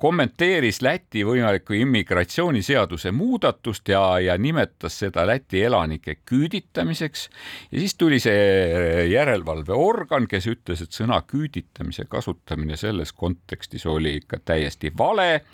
[0.00, 7.28] kommenteeris Läti võimalikku immigratsiooniseaduse muudatust ja, ja nimetas seda Läti elanike küüditamiseks.
[7.72, 14.14] ja siis tuli see äh, järelevalveorgan, kes ütles, et sõna küüditamise kasutamine selles kontekstis oli
[14.22, 15.44] ikka täiesti vale.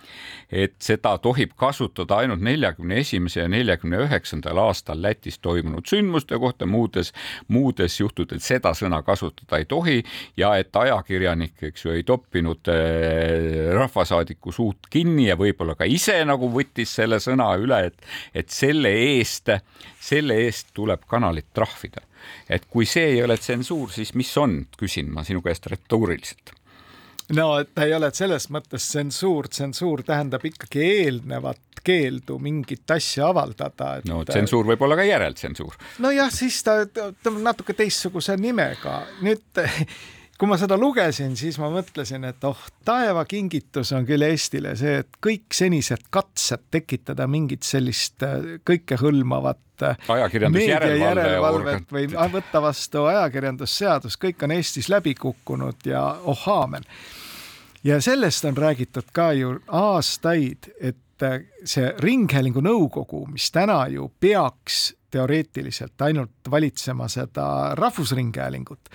[0.52, 6.66] et seda tohib kasutada ainult neljakümne esimese ja neljakümne üheksandal aastal Lätis toimunud sündmuste kohta,
[6.66, 7.12] muudes,
[7.48, 10.04] muudes juhtudel seda sõna kasutada ei tohi
[10.36, 15.88] ja et ajakirjanik, eks ju, ei toppinud äh, rahva rahvasaadiku suud kinni ja võib-olla ka
[15.88, 17.96] ise nagu võttis selle sõna üle, et,
[18.35, 19.50] et selle eest,
[20.00, 22.02] selle eest tuleb kanalit trahvida.
[22.48, 26.52] et kui see ei ole tsensuur, siis mis on, küsin ma sinu käest retooriliselt
[27.35, 33.96] no ta ei ole selles mõttes tsensuur, tsensuur tähendab ikkagi eelnevat keeldu mingit asja avaldada
[33.98, 34.11] et....
[34.11, 35.78] no tsensuur võib olla ka järeltsensuur.
[36.02, 39.00] nojah, siis ta, ta on natuke teistsuguse nimega.
[39.26, 39.64] nüüd
[40.38, 45.18] kui ma seda lugesin, siis ma mõtlesin, et oh, taevakingitus on küll Eestile see, et
[45.25, 50.11] kõik senised katsed tekitada mingit sellist äh, kõikehõlmavat äh,
[50.53, 56.85] meediajärelevalvet või võtta vastu ajakirjandusseadus, kõik on Eestis läbi kukkunud ja oh aamen.
[57.85, 64.12] ja sellest on räägitud ka ju aastaid, et äh, see Ringhäälingu nõukogu, mis täna ju
[64.20, 68.90] peaks teoreetiliselt ainult valitsema seda Rahvusringhäälingut,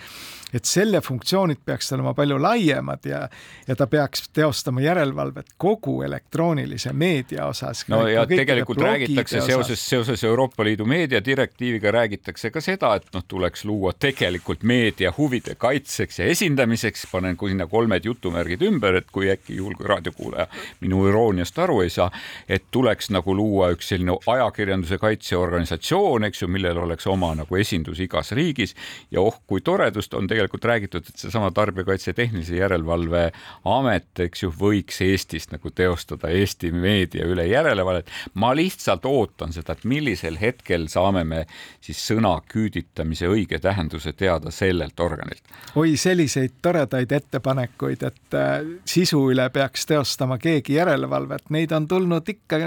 [0.54, 3.22] et selle funktsioonid peaksid olema palju laiemad ja,
[3.68, 7.86] ja ta peaks teostama järelevalvet kogu elektroonilise meedia osas.
[7.88, 13.66] no ja tegelikult räägitakse seoses, seoses Euroopa Liidu meediadirektiiviga räägitakse ka seda, et noh, tuleks
[13.66, 19.56] luua tegelikult meedia huvide kaitseks ja esindamiseks, panen sinna kolmed jutumärgid ümber, et kui äkki
[19.56, 20.48] juhul, kui raadiokuulaja
[20.82, 22.10] minu irooniast aru ei saa,
[22.50, 28.00] et tuleks nagu luua üks selline ajakirjanduse kaitseorganisatsioon, eks ju, millel oleks oma nagu esindus
[28.04, 28.76] igas riigis
[29.12, 33.32] ja oh kui toredust on tegelikult räägitud, et seesama Tarbijakaitse Tehnilise Järelevalve
[33.66, 38.10] Amet, eks ju, võiks Eestist nagu teostada Eesti meedia üle järelevalvet.
[38.34, 41.46] ma lihtsalt ootan seda, et millisel hetkel saame me
[41.82, 45.44] siis sõna küüditamise õige tähenduse teada sellelt organilt.
[45.76, 52.30] oi, selliseid toredaid ettepanekuid, et äh, sisu üle peaks teostama keegi järelevalvet, neid on tulnud
[52.30, 52.58] ikka,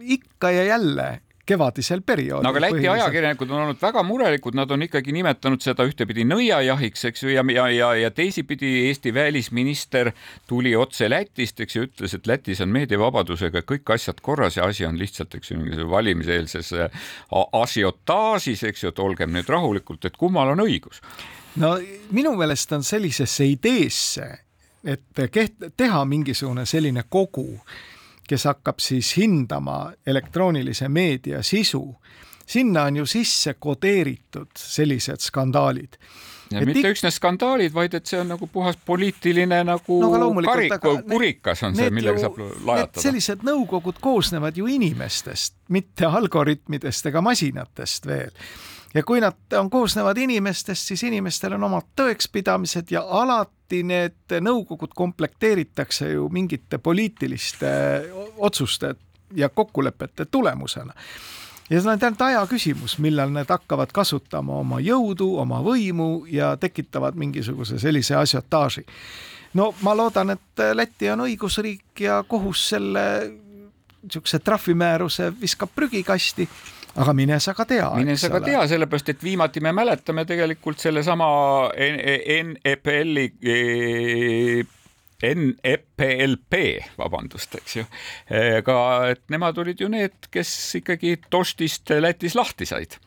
[0.00, 2.44] ikka ja jälle kevadisel perioodil.
[2.44, 7.04] no aga Läti ajakirjanikud on olnud väga murelikud, nad on ikkagi nimetanud seda ühtepidi nõiajahiks,
[7.10, 10.12] eks ju, ja, ja, ja, ja teisipidi Eesti välisminister
[10.48, 14.86] tuli otse Lätist, eks ju, ütles, et Lätis on meediavabadusega kõik asjad korras ja asi
[14.88, 16.72] on lihtsalt, eks ju, mingis valimiseelses
[17.62, 21.02] asiotaažis, eks ju, et olgem nüüd rahulikult, et kummal on õigus.
[21.60, 21.76] no
[22.10, 24.30] minu meelest on sellisesse ideesse,
[24.84, 27.48] et keht-, teha mingisugune selline kogu
[28.28, 31.84] kes hakkab siis hindama elektroonilise meedia sisu,
[32.46, 35.98] sinna on ju sisse kodeeritud sellised skandaalid
[36.52, 40.76] ja et mitte üksnes skandaalid, vaid et see on nagu puhas poliitiline nagu no, karik,
[41.08, 43.04] kurikas on see, millega ju, saab lajatada.
[43.06, 48.32] sellised nõukogud koosnevad ju inimestest, mitte algoritmidest ega masinatest veel
[48.94, 54.94] ja kui nad on, koosnevad inimestest, siis inimestel on omad tõekspidamised ja alati need nõukogud
[54.94, 57.70] komplekteeritakse ju mingite poliitiliste
[58.36, 58.94] otsuste
[59.34, 60.94] ja kokkulepete tulemusena
[61.70, 66.54] ja see on ainult aja küsimus, millal need hakkavad kasutama oma jõudu, oma võimu ja
[66.60, 68.84] tekitavad mingisuguse sellise asiotaaži.
[69.54, 73.04] no ma loodan, et Läti on õigusriik ja kohus selle
[74.04, 76.48] niisuguse trahvimääruse viskab prügikasti
[76.96, 77.90] aga mine sa ka tea.
[77.96, 81.26] mine sa ka tea, sellepärast et viimati me mäletame tegelikult sellesama
[82.54, 83.26] NEPL-i
[85.34, 86.60] NEPLP,
[86.98, 87.86] vabandust, eks ju.
[88.66, 88.76] ka,
[89.14, 92.98] et nemad olid ju need, kes ikkagi Toštist Lätis lahti said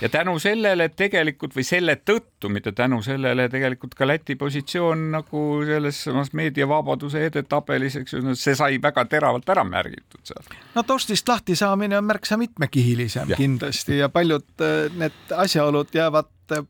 [0.00, 5.42] ja tänu sellele tegelikult või selle tõttu, mitte tänu sellele tegelikult ka Läti positsioon nagu
[5.66, 10.56] selles samas meediavabaduse edetabelis, eks ju, see sai väga teravalt ära märgitud seal.
[10.74, 13.40] no Toštist lahti saamine on märksa mitmekihilisem ja.
[13.40, 16.66] kindlasti ja paljud äh, need asjaolud jäävad äh,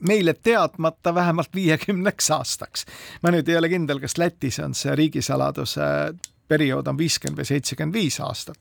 [0.00, 2.86] meile teadmata vähemalt viiekümneks aastaks.
[3.22, 5.88] ma nüüd ei ole kindel, kas Lätis on see riigisaladuse
[6.48, 8.58] periood on viiskümmend või seitsekümmend viis aastat.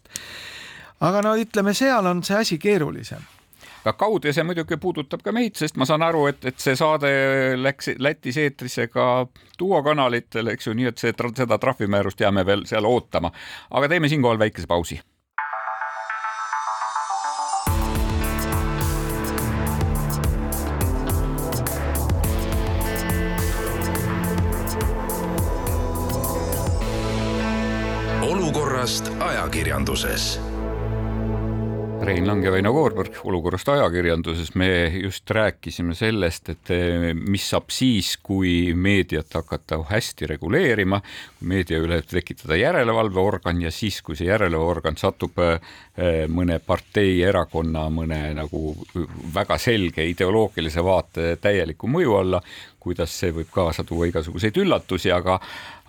[1.00, 3.22] aga no ütleme, seal on see asi keerulisem
[3.82, 7.12] aga kaude see muidugi puudutab ka meid, sest ma saan aru, et, et see saade
[7.58, 9.28] läks Lätis eetrisse ka
[9.60, 13.32] Duo kanalitel, eks ju, nii et see, seda trahvimäärust jääme veel seal ootama.
[13.72, 15.00] aga teeme siinkohal väikese pausi
[29.92, 30.40] ajakirjanduses.
[32.02, 37.70] Rein Lang ja Väino Koorberg olukorrast ajakirjanduses, me just rääkisime sellest, et eh, mis saab
[37.70, 40.98] siis, kui meediat hakata hästi reguleerima,
[41.46, 45.60] meedia üle tekitada järelevalveorgan ja siis, kui see järelevalveorgan satub eh,
[46.28, 48.74] mõne partei, erakonna, mõne nagu
[49.36, 52.42] väga selge ideoloogilise vaate täieliku mõju alla,
[52.82, 55.38] kuidas see võib kaasa tuua igasuguseid üllatusi, aga,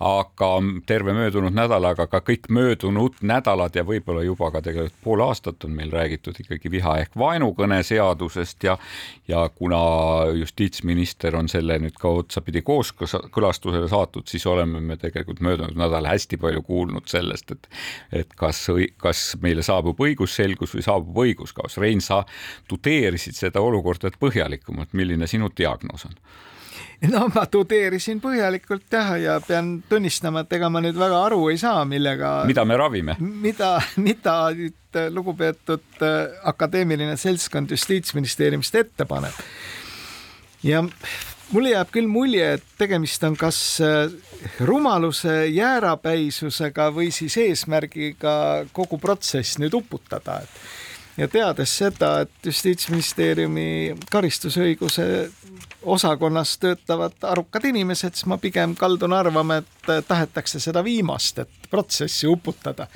[0.03, 0.49] aga
[0.89, 5.73] terve möödunud nädalaga ka kõik möödunud nädalad ja võib-olla juba ka tegelikult pool aastat on
[5.77, 8.77] meil räägitud ikkagi viha ehk vaenukõne seadusest ja,
[9.27, 9.81] ja kuna
[10.37, 16.37] justiitsminister on selle nüüd ka otsapidi kooskõlastusele saatnud, siis oleme me tegelikult möödunud nädal hästi
[16.41, 17.69] palju kuulnud sellest, et,
[18.23, 18.65] et kas,
[19.01, 21.77] kas meile saabub õigusselgus või saabub õiguskaos.
[21.81, 22.23] Rein, sa
[22.69, 26.17] tudeerisid seda olukorda põhjalikumalt, milline sinu diagnoos on?
[27.13, 31.59] no ma tudeerisin põhjalikult jah, ja pean tunnistama, et ega ma nüüd väga aru ei
[31.61, 32.35] saa, millega.
[32.49, 33.17] mida me ravime?
[33.19, 39.35] mida, mida nüüd äh, lugupeetud äh, akadeemiline seltskond Justiitsministeeriumist ette paneb.
[40.63, 40.83] ja
[41.53, 44.07] mulle jääb küll mulje, et tegemist on kas äh,
[44.63, 48.37] rumaluse jäärapäisusega või siis eesmärgiga
[48.75, 50.82] kogu protsess nüüd uputada, et
[51.17, 55.05] ja teades seda, et Justiitsministeeriumi karistusõiguse
[55.83, 62.27] osakonnas töötavad arukad inimesed, siis ma pigem kaldun arvama, et tahetakse seda viimast, et protsessi
[62.27, 62.87] uputada.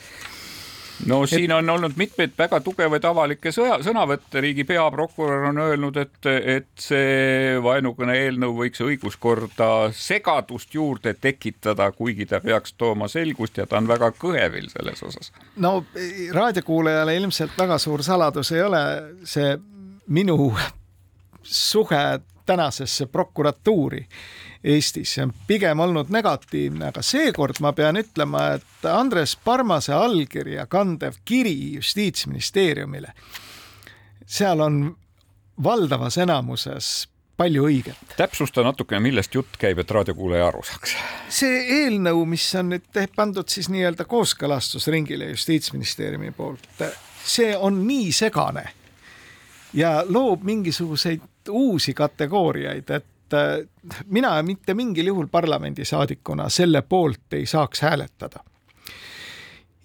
[1.06, 6.30] No siin on olnud mitmeid väga tugevaid avalikke sõja, sõnavõtte, riigi peaprokurör on öelnud, et,
[6.58, 13.68] et see vaenukõne eelnõu võiks õiguskorda segadust juurde tekitada, kuigi ta peaks tooma selgust ja
[13.68, 15.32] ta on väga kõhevil selles osas.
[15.56, 15.84] no
[16.34, 18.84] raadiokuulajale ilmselt väga suur saladus ei ole
[19.24, 19.54] see
[20.08, 20.52] minu
[21.44, 22.04] suhe
[22.48, 24.08] tänasesse prokuratuuri
[24.68, 30.66] Eestis, see on pigem olnud negatiivne, aga seekord ma pean ütlema, et Andres Parmase allkirja
[30.68, 33.14] kandev kiri Justiitsministeeriumile,
[34.28, 34.82] seal on
[35.64, 37.08] valdavas enamuses
[37.38, 38.16] palju õiget.
[38.18, 40.96] täpsusta natukene, millest jutt käib, et raadiokuulaja aru saaks.
[41.30, 46.68] see eelnõu, mis on nüüd pandud siis nii-öelda kooskõlastusringile Justiitsministeeriumi poolt,
[47.24, 48.66] see on nii segane
[49.74, 53.68] ja loob mingisuguseid uusi kategooriaid, et äh,
[54.06, 58.44] mina mitte mingil juhul parlamendisaadikuna selle poolt ei saaks hääletada.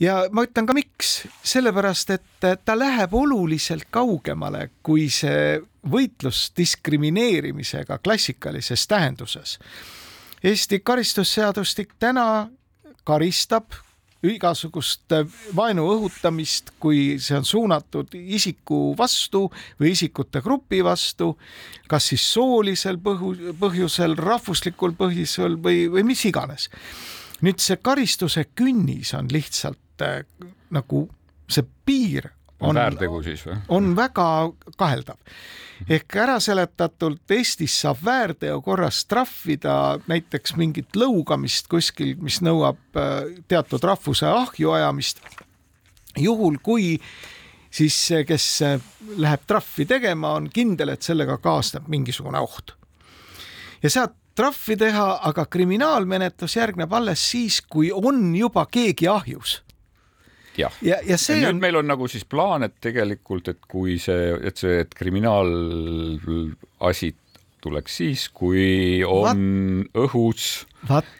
[0.00, 7.98] ja ma ütlen ka miks, sellepärast et ta läheb oluliselt kaugemale kui see võitlus diskrimineerimisega
[7.98, 9.58] klassikalises tähenduses.
[10.44, 12.50] Eesti karistusseadustik täna
[13.04, 13.72] karistab
[14.30, 15.12] igasugust
[15.56, 19.48] vaenu õhutamist, kui see on suunatud isiku vastu
[19.80, 21.32] või isikute grupi vastu,
[21.90, 26.68] kas siis soolisel põhju, põhjusel, rahvuslikul põhjusel või, või mis iganes.
[27.42, 30.22] nüüd see karistuse künnis on lihtsalt äh,
[30.70, 31.08] nagu
[31.50, 32.30] see piir
[32.62, 33.56] on väärtegu siis või?
[33.68, 34.26] on väga
[34.78, 35.18] kaheldav.
[35.88, 43.84] ehk äraseletatult Eestis saab väärteo korras trahvida näiteks mingit lõugamist kuskil, mis nõuab äh, teatud
[43.84, 45.20] rahvuse ahju ajamist.
[46.18, 47.00] juhul, kui
[47.70, 48.80] siis see, kes äh,
[49.16, 52.76] läheb trahvi tegema, on kindel, et sellega kaasneb mingisugune oht.
[53.82, 59.60] ja saad trahvi teha, aga kriminaalmenetlus järgneb alles siis, kui on juba keegi ahjus
[60.58, 61.60] jah, ja, ja, ja nüüd on...
[61.62, 67.10] meil on nagu siis plaan, et tegelikult, et kui see, et see, et kriminaalasi
[67.62, 69.36] tuleks siis, kui on Vat...
[70.06, 70.42] õhus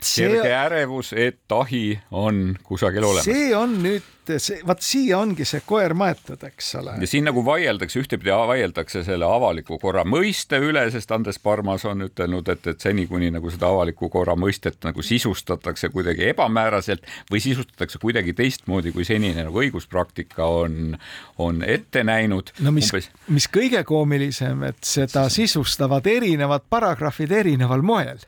[0.00, 0.26] see...
[0.26, 3.28] kerge ärevus, et ahi on kusagil olemas.
[3.28, 6.94] see on nüüd see, vaat siia ongi see koer maetud, eks ole.
[7.00, 12.06] ja siin nagu vaieldakse, ühtepidi vaieldakse selle avaliku korra mõiste üle, sest Andres Parmas on
[12.06, 17.42] ütelnud, et, et seni, kuni nagu seda avaliku korra mõistet nagu sisustatakse kuidagi ebamääraselt või
[17.44, 20.96] sisustatakse kuidagi teistmoodi, kui senine nagu õiguspraktika on,
[21.42, 22.54] on ette näinud.
[22.62, 28.22] no mis Umbes..., mis kõige koomilisem, et seda sisustavad erinevad paragrahvid erineval moel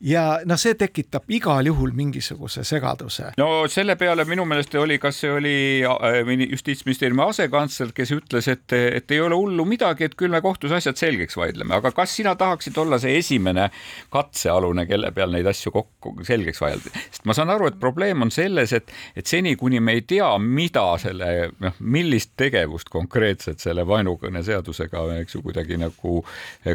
[0.00, 3.34] ja noh, see tekitab igal juhul mingisuguse segaduse.
[3.40, 8.72] no selle peale minu meelest oli, kas see oli äh, justiitsministeeriumi asekantsler, kes ütles, et,
[8.72, 12.34] et ei ole hullu midagi, et küll me kohtus asjad selgeks vaidleme, aga kas sina
[12.40, 13.68] tahaksid olla see esimene
[14.12, 18.32] katsealune, kelle peal neid asju kokku selgeks vaielda, sest ma saan aru, et probleem on
[18.32, 23.84] selles, et, et seni, kuni me ei tea, mida selle noh, millist tegevust konkreetselt selle
[23.88, 26.22] vaenukõne seadusega, eks ju, kuidagi nagu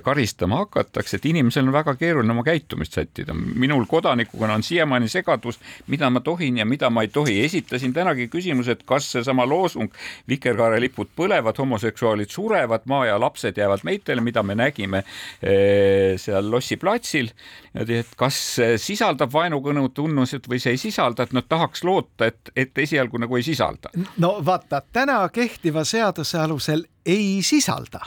[0.05, 3.33] karistama hakatakse, et inimesel on väga keeruline oma käitumist sättida sättida.
[3.33, 7.45] minul kodanikuna on siiamaani segadus, mida ma tohin ja mida ma ei tohi.
[7.45, 9.89] esitasin tänagi küsimuse, et kas seesama loosung
[10.27, 15.03] vikerkaarelipud põlevad, homoseksuaalid surevad, maa ja lapsed jäävad meitele, mida me nägime
[15.43, 17.29] eh, seal Lossi platsil.
[17.75, 22.77] et kas sisaldab vaenukõnu tunnused või see ei sisalda, et noh, tahaks loota, et, et
[22.77, 23.89] esialgu nagu ei sisalda.
[24.17, 27.99] no vaata, täna kehtiva seaduse alusel ei sisalda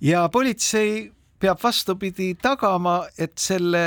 [0.00, 1.12] ja politsei
[1.42, 3.82] peab vastupidi tagama, et selle,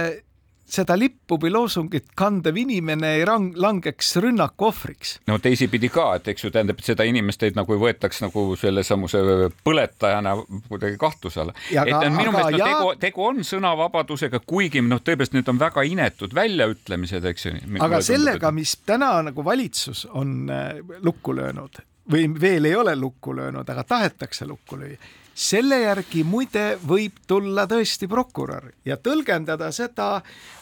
[0.65, 5.15] seda lippu või loosungit kandev inimene ei rang, langeks rünnaku ohvriks.
[5.29, 9.23] no teisipidi ka, et eks ju tähendab, et seda inimest ei nagu võetaks nagu sellesamuse
[9.63, 10.35] põletajana
[10.67, 11.55] kuidagi kahtluse alla.
[11.71, 12.69] et aga, minu meelest no, ja...
[12.71, 17.57] tegu, tegu on sõnavabadusega, kuigi noh, tõepoolest need on väga inetud väljaütlemised, eks ju.
[17.85, 23.33] aga sellega, mis täna nagu valitsus on äh, lukku löönud või veel ei ole lukku
[23.33, 24.97] löönud, aga tahetakse lukku lüüa
[25.35, 30.21] selle järgi muide võib tulla tõesti prokurör ja tõlgendada seda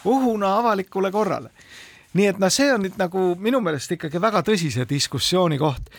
[0.09, 1.51] ohuna avalikule korrale.
[2.13, 5.89] nii et noh, see on nüüd nagu minu meelest ikkagi väga tõsise diskussiooni koht,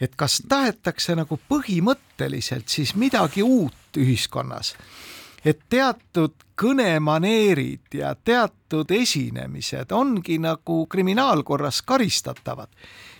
[0.00, 4.74] et kas tahetakse nagu põhimõtteliselt siis midagi uut ühiskonnas,
[5.44, 12.68] et teatud kõnemaneerid ja teatud esinemised ongi nagu kriminaalkorras karistatavad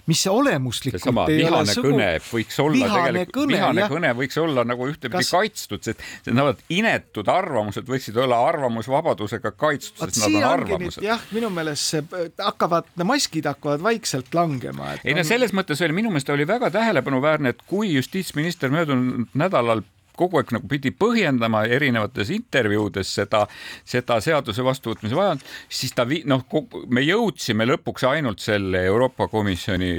[0.06, 1.92] mis olemuslikult seesama vihane sugu...
[1.92, 5.30] kõne võiks olla vihane tegelikult, vihane kõne võiks olla nagu ühtepidi Kas...
[5.30, 11.06] kaitstud, sest need inetud arvamused võiksid olla arvamusvabadusega kaitstud, sest nad on arvamused.
[11.06, 14.96] jah, minu meelest see hakkavad, maskid hakkavad vaikselt langema.
[15.04, 15.22] ei on...
[15.22, 19.84] no selles mõttes oli minu meelest oli väga tähelepanuväärne, et kui justiitsminister möödunud nädalal
[20.16, 23.44] kogu aeg nagu pidi põhjendama erinevates intervjuudes seda,
[23.84, 26.44] seda seaduse vastuvõtmise vajadust, siis ta vi-, noh,
[26.88, 29.92] me jõudsime lõpuks ainult selle Euroopa Komisjoni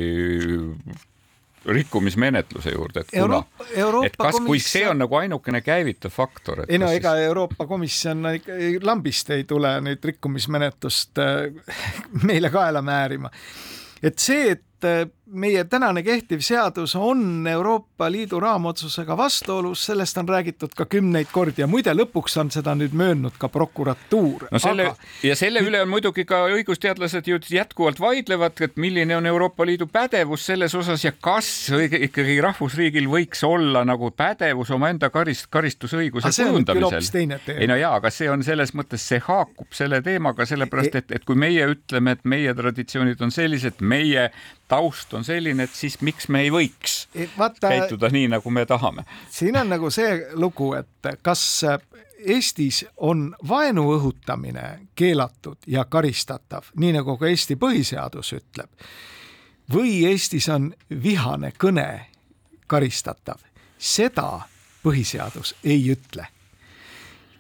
[1.64, 6.66] rikkumismenetluse juurde, et kuna Euroopa, Euroopa, et kas, kui see on nagu ainukene käivitav faktor.
[6.68, 7.30] ei no ega siis...
[7.30, 8.26] Euroopa Komisjon
[8.84, 11.80] lambist ei tule nüüd rikkumismenetlust äh,
[12.28, 13.32] meile kaela määrima.
[14.04, 20.18] et see, et et äh, meie tänane kehtiv seadus on Euroopa Liidu raamotsusega vastuolus, sellest
[20.18, 24.48] on räägitud ka kümneid kordi ja muide, lõpuks on seda nüüd möönnud ka prokuratuur.
[24.52, 25.10] no selle aga...
[25.24, 29.88] ja selle üle on muidugi ka õigusteadlased ju jätkuvalt vaidlevad, et milline on Euroopa Liidu
[29.92, 31.50] pädevus selles osas ja kas
[32.00, 37.40] ikkagi rahvusriigil võiks olla nagu pädevus omaenda karist-, karistusõiguse kujundamisel.
[37.58, 41.26] ei no jaa, aga see on selles mõttes, see haakub selle teemaga, sellepärast et, et
[41.26, 44.30] kui meie ütleme, et meie traditsioonid on sellised, meie
[44.74, 47.08] taust on selline, et siis miks me ei võiks
[47.38, 49.06] Vaata, käituda nii, nagu me tahame.
[49.32, 51.66] siin on nagu see lugu, et kas
[52.24, 58.70] Eestis on vaenu õhutamine keelatud ja karistatav, nii nagu ka Eesti põhiseadus ütleb,
[59.74, 60.72] või Eestis on
[61.04, 61.88] vihane kõne
[62.68, 63.44] karistatav,
[63.78, 64.46] seda
[64.84, 66.28] põhiseadus ei ütle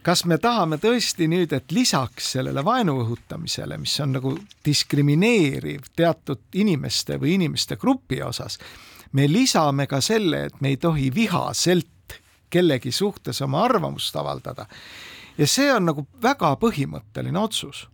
[0.04, 4.34] kas me tahame tõesti nüüd, et lisaks sellele vaenu õhutamisele, mis on nagu
[4.66, 8.60] diskrimineeriv teatud inimeste või inimeste grupi osas,
[9.14, 12.20] me lisame ka selle, et me ei tohi vihaselt
[12.54, 14.66] kellegi suhtes oma arvamust avaldada.
[15.38, 17.88] ja see on nagu väga põhimõtteline otsus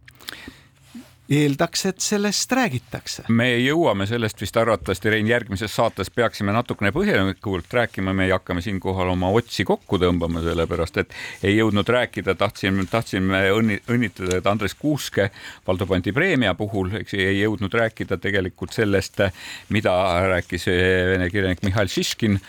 [1.29, 3.23] eeldaks, et sellest räägitakse.
[3.29, 9.13] me jõuame sellest vist arvatavasti, Rein, järgmises saates peaksime natukene põhjalikumalt rääkima, me hakkame siinkohal
[9.13, 11.13] oma otsi kokku tõmbama, sellepärast et
[11.43, 15.29] ei jõudnud rääkida, tahtsime, tahtsime õnni, õnnitleda, Andres Kuuske
[15.67, 19.21] Valdo Pandi preemia puhul, eks ei jõudnud rääkida tegelikult sellest,
[19.69, 19.93] mida
[20.33, 20.65] rääkis
[21.13, 22.39] vene kirjanik Mihhail Šiškin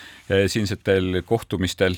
[0.46, 1.94] siinsetel kohtumistel.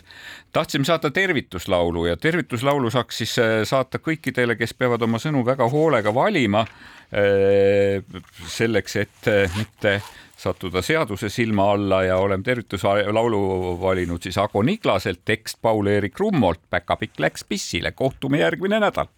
[0.53, 5.69] tahtsime saata tervituslaulu ja tervituslaulu saaks siis eh, saata kõikidele, kes peavad oma sõnu väga
[5.69, 6.67] hoolega valima.
[7.13, 8.03] Eh,
[8.49, 9.99] selleks, et mitte
[10.43, 13.43] sattuda seaduse silma alla ja oleme tervituslaulu
[13.81, 19.13] valinud siis Ago Niklaselt, tekst Paul-Eerik Rummolt, päkapikk läks pissile, kohtume järgmine nädal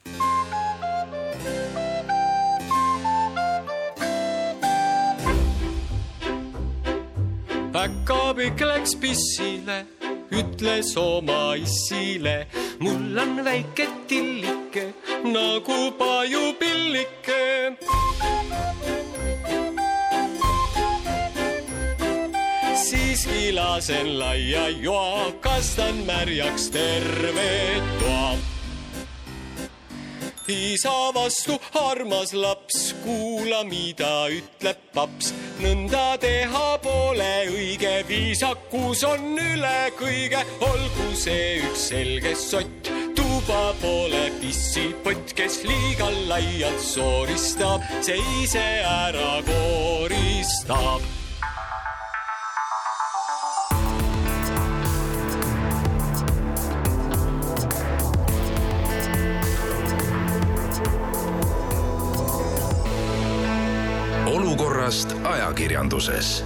[7.85, 9.85] päkapikk läks pissile,
[10.33, 12.47] ütles oma issile,
[12.81, 14.87] mul on väike tillike
[15.25, 17.43] nagu pajupillike.
[22.85, 27.53] siiski lasen laia joa, kastan märjaks terve
[28.01, 28.54] toa
[30.49, 35.33] isa vastu armas laps, kuula, mida ütleb paps.
[35.63, 42.93] nõnda teha pole õige, viisakus on üle kõige, olgu see üks selge sott.
[43.17, 51.24] tuba pole pissipott, kes liiga laialt sooristab, see ise ära kooristab
[65.45, 66.45] ajakirjanduses